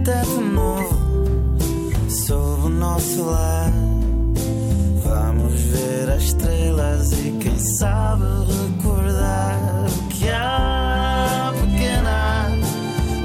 Neste 0.02 0.04
teto 0.04 0.42
novo, 0.42 0.96
sob 2.10 2.66
o 2.66 2.70
nosso 2.70 3.24
lar, 3.24 3.72
vamos 5.04 5.54
ver 5.54 6.10
as 6.10 6.24
estrelas 6.24 7.12
e 7.14 7.32
quem 7.40 7.58
sabe 7.58 8.24
recordar 8.24 9.86
que 10.10 10.30
há 10.30 11.54
pequena 11.54 12.50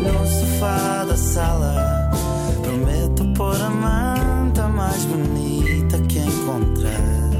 no 0.03 0.27
sofá 0.27 1.05
da 1.05 1.17
sala. 1.17 2.11
Prometo 2.63 3.25
pôr 3.35 3.57
a 3.61 3.71
manta 3.71 4.69
mais 4.69 5.05
bonita 5.05 5.99
que 6.09 6.19
encontrar. 6.19 7.31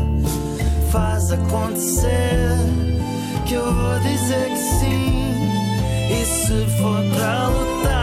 Faz 0.91 1.33
acontecer 1.33 2.59
que 3.47 3.55
eu 3.55 3.65
vou 3.65 3.99
dizer 4.01 4.49
que 4.49 4.59
sim. 4.79 5.27
E 6.09 6.25
se 6.25 6.67
for 6.79 7.03
para 7.17 7.49
lutar, 7.49 7.96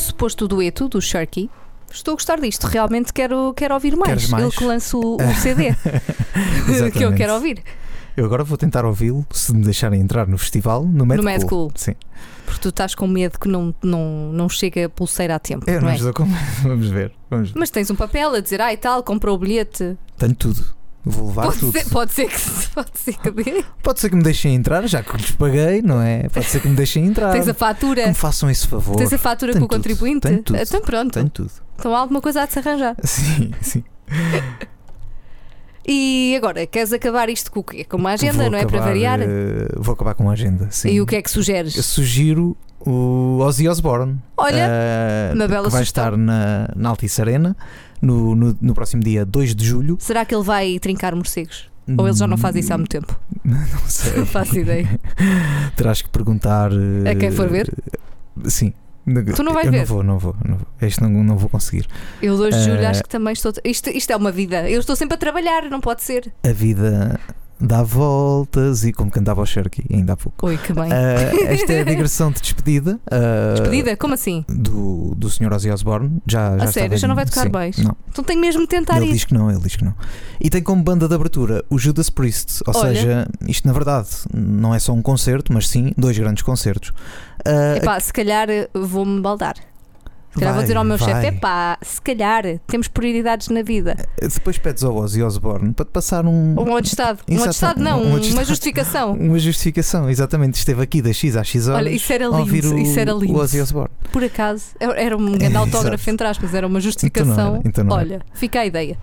suposto 0.00 0.48
dueto 0.48 0.88
do 0.88 1.00
Sharky. 1.00 1.50
Estou 1.92 2.12
a 2.12 2.14
gostar 2.14 2.40
disto, 2.40 2.66
realmente 2.66 3.12
quero, 3.12 3.52
quero 3.54 3.74
ouvir 3.74 3.96
mais. 3.96 4.28
Mais? 4.28 4.44
Ele 4.44 4.52
que 4.52 4.64
lança 4.64 4.96
o, 4.96 5.16
o 5.16 5.34
CD 5.40 5.74
que 6.92 7.02
eu 7.04 7.12
quero 7.14 7.34
ouvir. 7.34 7.62
Eu 8.16 8.24
agora 8.24 8.44
vou 8.44 8.56
tentar 8.56 8.84
ouvi-lo 8.84 9.26
se 9.30 9.52
me 9.52 9.64
deixarem 9.64 10.00
entrar 10.00 10.26
no 10.26 10.36
festival 10.38 10.84
no 10.84 11.06
Mad, 11.06 11.18
No 11.18 11.24
Mad 11.24 11.42
Cool. 11.44 11.72
Sim. 11.74 11.94
Porque 12.44 12.60
tu 12.60 12.68
estás 12.68 12.94
com 12.94 13.06
medo 13.06 13.38
que 13.38 13.48
não, 13.48 13.74
não, 13.82 14.30
não 14.32 14.48
chegue 14.48 14.84
a 14.84 14.88
pulseira 14.88 15.36
a 15.36 15.38
tempo. 15.38 15.68
Eu 15.68 15.76
não 15.76 15.82
não 15.82 15.90
é? 15.90 15.94
estou 15.96 16.12
com 16.12 16.26
Vamos 16.62 16.88
ver. 16.88 17.12
Vamos 17.28 17.50
ver. 17.50 17.58
Mas 17.58 17.70
tens 17.70 17.90
um 17.90 17.96
papel 17.96 18.34
a 18.34 18.40
dizer, 18.40 18.60
ah 18.60 18.72
e 18.72 18.76
tal, 18.76 19.02
comprou 19.02 19.36
o 19.36 19.38
bilhete. 19.38 19.96
Tenho 20.18 20.34
tudo. 20.34 20.64
Vou 21.04 21.28
levar 21.28 21.46
Pode 21.46 21.58
tudo. 21.60 21.72
ser, 21.72 21.88
pode 21.88 22.12
ser 22.12 22.26
que 22.28 22.38
pode 22.74 22.90
ser 22.94 23.12
que 23.16 23.30
dê. 23.30 23.64
Pode 23.82 24.00
ser 24.00 24.10
que 24.10 24.16
me 24.16 24.22
deixem 24.22 24.54
entrar, 24.54 24.86
já 24.86 25.02
que 25.02 25.16
lhes 25.16 25.30
paguei, 25.30 25.80
não 25.80 26.00
é? 26.02 26.28
Pode 26.28 26.44
ser 26.46 26.60
que 26.60 26.68
me 26.68 26.76
deixem 26.76 27.06
entrar. 27.06 27.32
Tens 27.32 27.48
a 27.48 27.54
Que 27.54 27.58
fatura. 27.58 28.06
me 28.06 28.14
façam 28.14 28.50
esse 28.50 28.66
favor. 28.66 28.96
Tens 28.96 29.12
a 29.12 29.16
fatura 29.18 29.52
com 29.58 29.64
o 29.64 29.68
contribuinte? 29.68 30.20
tenho 30.28 30.42
tudo. 30.42 30.58
Então 30.58 30.80
pronto. 30.82 31.14
Tenho 31.14 31.30
tudo. 31.30 31.50
Então 31.78 31.94
há 31.94 31.98
alguma 32.00 32.20
coisa 32.20 32.42
a 32.42 32.46
de 32.46 32.52
se 32.52 32.58
arranjar. 32.58 32.94
Sim, 33.02 33.50
sim. 33.62 33.82
E 35.86 36.34
agora, 36.36 36.66
queres 36.66 36.92
acabar 36.92 37.28
isto 37.30 37.50
com 37.50 37.60
o 37.60 37.64
quê? 37.64 37.84
Com 37.84 37.96
uma 37.96 38.10
agenda, 38.12 38.34
Vou 38.42 38.50
não 38.50 38.58
é? 38.58 38.66
Para 38.66 38.80
variar? 38.80 39.20
eh, 39.22 39.26
vou 39.76 39.94
acabar 39.94 40.14
com 40.14 40.28
a 40.28 40.34
agenda. 40.34 40.68
Sim. 40.70 40.90
E 40.90 41.00
o 41.00 41.06
que 41.06 41.16
é 41.16 41.22
que 41.22 41.30
sugeres? 41.30 41.74
Eu 41.74 41.82
sugiro 41.82 42.56
o 42.80 43.38
Ozzy 43.40 43.66
Osbourne. 43.68 44.18
Olha, 44.36 44.68
eh, 44.70 45.32
uma 45.34 45.48
bela 45.48 45.64
que 45.66 45.72
vai 45.72 45.80
sugestão. 45.80 46.04
estar 46.04 46.16
na, 46.16 46.68
na 46.76 46.90
Altice 46.90 47.20
Arena 47.22 47.56
no, 48.00 48.34
no, 48.34 48.56
no 48.60 48.74
próximo 48.74 49.02
dia 49.02 49.24
2 49.24 49.54
de 49.54 49.64
julho. 49.64 49.96
será 50.00 50.24
que 50.24 50.34
ele 50.34 50.44
vai 50.44 50.78
trincar 50.78 51.14
morcegos? 51.14 51.68
Ou 51.98 52.06
ele 52.06 52.16
já 52.16 52.26
não 52.26 52.36
faz 52.36 52.54
isso 52.54 52.72
há 52.72 52.78
muito 52.78 52.90
tempo? 52.90 53.18
Não 53.44 53.58
sei. 53.88 54.16
Não 54.18 54.26
faço 54.26 54.56
ideia. 54.58 54.88
Terás 55.74 56.00
que 56.02 56.08
perguntar. 56.08 56.70
eh, 57.04 57.10
A 57.10 57.14
quem 57.16 57.32
for 57.32 57.48
ver? 57.48 57.72
Sim. 58.44 58.72
Tu 59.34 59.42
não 59.42 59.52
vais 59.54 59.66
eu 59.66 59.72
ver? 59.72 59.78
Não 59.80 59.86
vou, 59.86 60.02
não 60.04 60.18
vou, 60.18 60.36
não 60.46 60.56
vou. 60.58 60.66
Este 60.80 61.02
não, 61.02 61.10
não 61.24 61.36
vou 61.36 61.48
conseguir. 61.48 61.88
Eu 62.22 62.36
2 62.36 62.54
de 62.54 62.62
julho 62.64 62.80
Eh, 62.82 62.86
acho 62.86 63.02
que 63.02 63.08
também 63.08 63.32
estou. 63.32 63.52
Isto, 63.64 63.90
isto 63.90 64.10
é 64.12 64.16
uma 64.16 64.30
vida. 64.30 64.70
Eu 64.70 64.78
estou 64.78 64.94
sempre 64.94 65.14
a 65.14 65.18
trabalhar, 65.18 65.64
não 65.68 65.80
pode 65.80 66.04
ser. 66.04 66.32
A 66.46 66.52
vida 66.52 67.18
dá 67.60 67.82
voltas 67.82 68.84
e 68.84 68.92
como 68.92 69.10
cantava 69.10 69.42
o 69.42 69.46
Cherky 69.46 69.84
ainda 69.92 70.14
há 70.14 70.16
pouco. 70.16 70.46
Oi, 70.46 70.56
que 70.58 70.72
bem. 70.72 70.90
Ah, 70.92 71.52
esta 71.52 71.72
é 71.72 71.80
a 71.80 71.84
digressão 71.84 72.30
de 72.32 72.40
despedida. 72.40 72.98
ah, 73.10 73.52
Despedida? 73.54 73.96
Como 73.96 74.14
assim? 74.14 74.44
Do, 74.48 75.14
do 75.16 75.28
Sr. 75.28 75.52
Ozzy 75.52 75.70
Osbourne. 75.70 76.20
Já, 76.26 76.56
já 76.58 76.64
A 76.64 76.72
sério, 76.72 76.96
já 76.96 77.06
não 77.06 77.14
vai 77.14 77.26
tocar? 77.26 77.48
Não. 77.78 77.96
Então 78.08 78.24
tenho 78.24 78.40
mesmo 78.40 78.62
de 78.62 78.68
tentar 78.68 78.96
Ele 78.96 79.06
ir. 79.06 79.12
diz 79.12 79.24
que 79.24 79.34
não, 79.34 79.50
ele 79.50 79.60
diz 79.60 79.76
que 79.76 79.84
não. 79.84 79.94
E 80.40 80.48
tem 80.48 80.62
como 80.62 80.82
banda 80.82 81.06
de 81.06 81.14
abertura 81.14 81.64
o 81.68 81.78
Judas 81.78 82.08
Priest. 82.10 82.62
Ou 82.66 82.74
Olha. 82.76 82.94
seja, 82.94 83.28
isto 83.46 83.66
na 83.66 83.72
verdade 83.72 84.08
não 84.34 84.74
é 84.74 84.78
só 84.78 84.92
um 84.92 85.02
concerto, 85.02 85.52
mas 85.52 85.68
sim 85.68 85.92
dois 85.96 86.16
grandes 86.18 86.42
concertos. 86.42 86.92
Ah, 87.44 87.76
Epá, 87.76 88.00
se 88.00 88.12
calhar 88.12 88.48
eh, 88.50 88.68
vou-me 88.74 89.20
baldar. 89.20 89.54
Se 90.32 90.38
calhar 90.38 90.52
vou 90.54 90.60
vai, 90.60 90.62
dizer 90.64 90.76
ao 90.76 90.84
meu 90.84 90.96
chefe: 90.98 91.12
vai. 91.12 91.26
epá, 91.26 91.78
se 91.82 92.00
calhar 92.00 92.44
temos 92.66 92.86
prioridades 92.88 93.48
na 93.48 93.62
vida. 93.62 93.96
Depois 94.20 94.58
pedes 94.58 94.84
ao 94.84 94.94
Ozzy 94.96 95.22
Osbourne 95.22 95.72
para 95.72 95.84
te 95.84 95.90
passar 95.90 96.24
um, 96.24 96.54
Um 96.58 96.76
atestado. 96.76 97.20
Um 97.28 97.42
atestado, 97.42 97.82
não, 97.82 98.00
um 98.02 98.16
uma 98.16 98.44
justificação. 98.44 99.12
uma 99.14 99.38
justificação. 99.38 100.08
Exatamente, 100.08 100.54
esteve 100.54 100.82
aqui 100.82 101.02
da 101.02 101.12
X 101.12 101.36
à 101.36 101.42
X 101.42 101.66
horas. 101.66 101.80
Olha, 101.80 101.90
isso 101.90 102.12
era 102.12 102.26
lindo. 102.26 102.74
o, 102.74 102.78
Isso 102.78 102.98
era 103.00 103.14
o 103.14 103.18
lindo. 103.18 103.36
Ozzy 103.38 103.60
Osbourne. 103.60 103.90
Por 104.12 104.22
acaso, 104.22 104.66
era 104.78 105.16
um 105.16 105.32
grande 105.32 105.56
autógrafo, 105.56 106.08
entre 106.10 106.26
aspas, 106.26 106.54
era 106.54 106.66
uma 106.66 106.80
justificação. 106.80 107.56
era, 107.56 107.62
então 107.68 107.84
não 107.84 107.98
era. 107.98 108.08
Olha, 108.08 108.22
fica 108.32 108.60
a 108.60 108.66
ideia. 108.66 108.96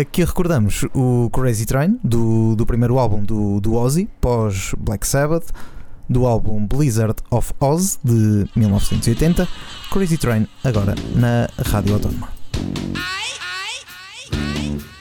Aqui 0.00 0.24
recordamos 0.24 0.84
o 0.92 1.30
Crazy 1.32 1.64
Train 1.64 1.96
do, 2.02 2.56
do 2.56 2.66
primeiro 2.66 2.98
álbum 2.98 3.22
do, 3.22 3.60
do 3.60 3.74
Ozzy, 3.74 4.08
pós 4.20 4.74
Black 4.76 5.06
Sabbath, 5.06 5.50
do 6.10 6.26
álbum 6.26 6.66
Blizzard 6.66 7.16
of 7.30 7.54
Oz 7.60 7.98
de 8.04 8.46
1980. 8.56 9.48
Crazy 9.90 10.18
Train 10.18 10.46
agora 10.62 10.94
na 11.14 11.48
Rádio 11.64 11.94
Autónoma. 11.94 12.28
Thank 14.30 14.99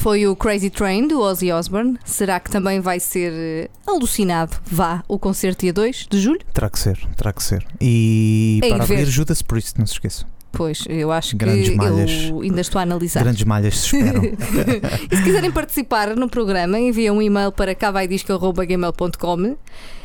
Foi 0.00 0.26
o 0.26 0.34
Crazy 0.34 0.70
Train 0.70 1.06
do 1.08 1.20
Ozzy 1.20 1.52
Osbourne. 1.52 1.98
Será 2.06 2.40
que 2.40 2.50
também 2.50 2.80
vai 2.80 2.98
ser 2.98 3.32
eh, 3.34 3.68
alucinado? 3.86 4.56
Vá, 4.64 5.04
o 5.06 5.18
concerto 5.18 5.60
dia 5.60 5.74
2 5.74 6.06
de 6.10 6.18
julho? 6.18 6.40
Terá 6.54 6.70
que 6.70 6.78
ser, 6.78 6.98
terá 7.18 7.34
que 7.34 7.42
ser. 7.42 7.66
E 7.78 8.60
É 8.64 8.68
para 8.70 8.84
ver. 8.86 8.94
abrir 8.94 9.10
Judas 9.10 9.42
Priest, 9.42 9.78
não 9.78 9.86
se 9.86 9.92
esqueçam. 9.92 10.26
Pois, 10.52 10.84
eu 10.88 11.12
acho 11.12 11.36
Grandes 11.36 11.68
que 11.68 11.74
malhas. 11.76 12.28
eu 12.30 12.40
ainda 12.40 12.62
estou 12.62 12.78
a 12.78 12.82
analisar. 12.82 13.22
Grandes 13.22 13.44
malhas 13.44 13.76
se 13.78 13.94
esperam. 13.96 14.22
E 15.12 15.16
se 15.16 15.22
quiserem 15.22 15.50
participar 15.50 16.16
no 16.16 16.30
programa, 16.30 16.78
enviem 16.78 17.10
um 17.10 17.20
e-mail 17.20 17.52
para 17.52 17.74
cavaidisco.gmail.com 17.74 19.56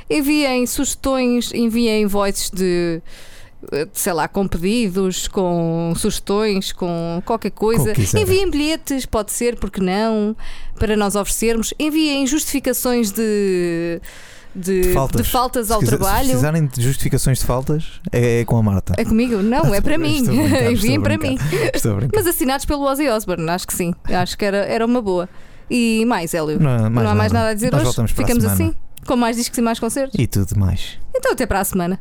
Enviem 0.10 0.68
sugestões, 0.68 1.54
enviem 1.54 2.06
voices 2.06 2.52
de, 2.52 3.02
sei 3.94 4.14
lá, 4.14 4.28
com 4.28 4.48
pedidos, 4.48 5.28
com 5.28 5.94
sugestões, 5.96 6.72
com 6.72 7.22
qualquer 7.26 7.52
coisa. 7.52 7.92
Enviem 8.20 8.50
bilhetes, 8.50 9.06
pode 9.06 9.32
ser, 9.32 9.56
porque 9.58 9.82
não, 9.82 10.36
para 10.80 10.96
nós 10.96 11.16
oferecermos. 11.16 11.74
Enviem 11.80 12.26
justificações 12.28 13.12
de, 13.12 14.00
de, 14.56 14.82
De 14.82 14.94
faltas. 14.94 15.26
de 15.26 15.32
faltas 15.32 15.68
Se 15.68 15.74
ao 15.74 15.80
quiser- 15.80 15.92
Se 15.92 15.98
trabalho. 15.98 16.28
precisarem 16.28 16.66
de 16.66 16.82
justificações 16.82 17.40
de 17.40 17.46
faltas, 17.46 17.86
é, 18.12 18.42
é 18.42 18.46
com 18.46 18.58
a 18.58 18.64
Marta. 18.64 18.94
É 18.98 19.04
comigo? 19.06 19.38
Não, 19.38 19.74
é 19.74 19.82
para 19.82 19.98
mim. 20.00 20.24
Enviem 20.72 21.02
para 21.02 21.18
mim. 21.18 21.38
Mas 22.14 22.28
assinados 22.28 22.66
pelo 22.66 22.84
Ozzy 22.84 23.08
Osbourne, 23.10 23.50
acho 23.50 23.68
que 23.68 23.74
sim. 23.74 23.94
Acho 24.06 24.38
que 24.38 24.46
era, 24.46 24.58
era 24.58 24.86
uma 24.86 25.02
boa. 25.02 25.28
E 25.70 26.06
mais, 26.06 26.34
Hélio? 26.34 26.60
Não, 26.62 26.90
Não 26.90 27.10
há 27.10 27.16
mais 27.16 27.32
nada 27.32 27.50
a 27.50 27.54
dizer 27.54 27.74
hoje? 27.74 28.14
Ficamos 28.14 28.46
assim? 28.46 28.74
Com 29.08 29.16
mais 29.16 29.36
discos 29.36 29.58
e 29.58 29.62
mais 29.62 29.80
concertos? 29.80 30.20
E 30.20 30.26
tudo 30.26 30.58
mais. 30.60 30.98
Então 31.16 31.32
até 31.32 31.46
para 31.46 31.60
a 31.60 31.64
semana. 31.64 32.00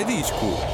Vai 0.00 0.04
disco. 0.04 0.69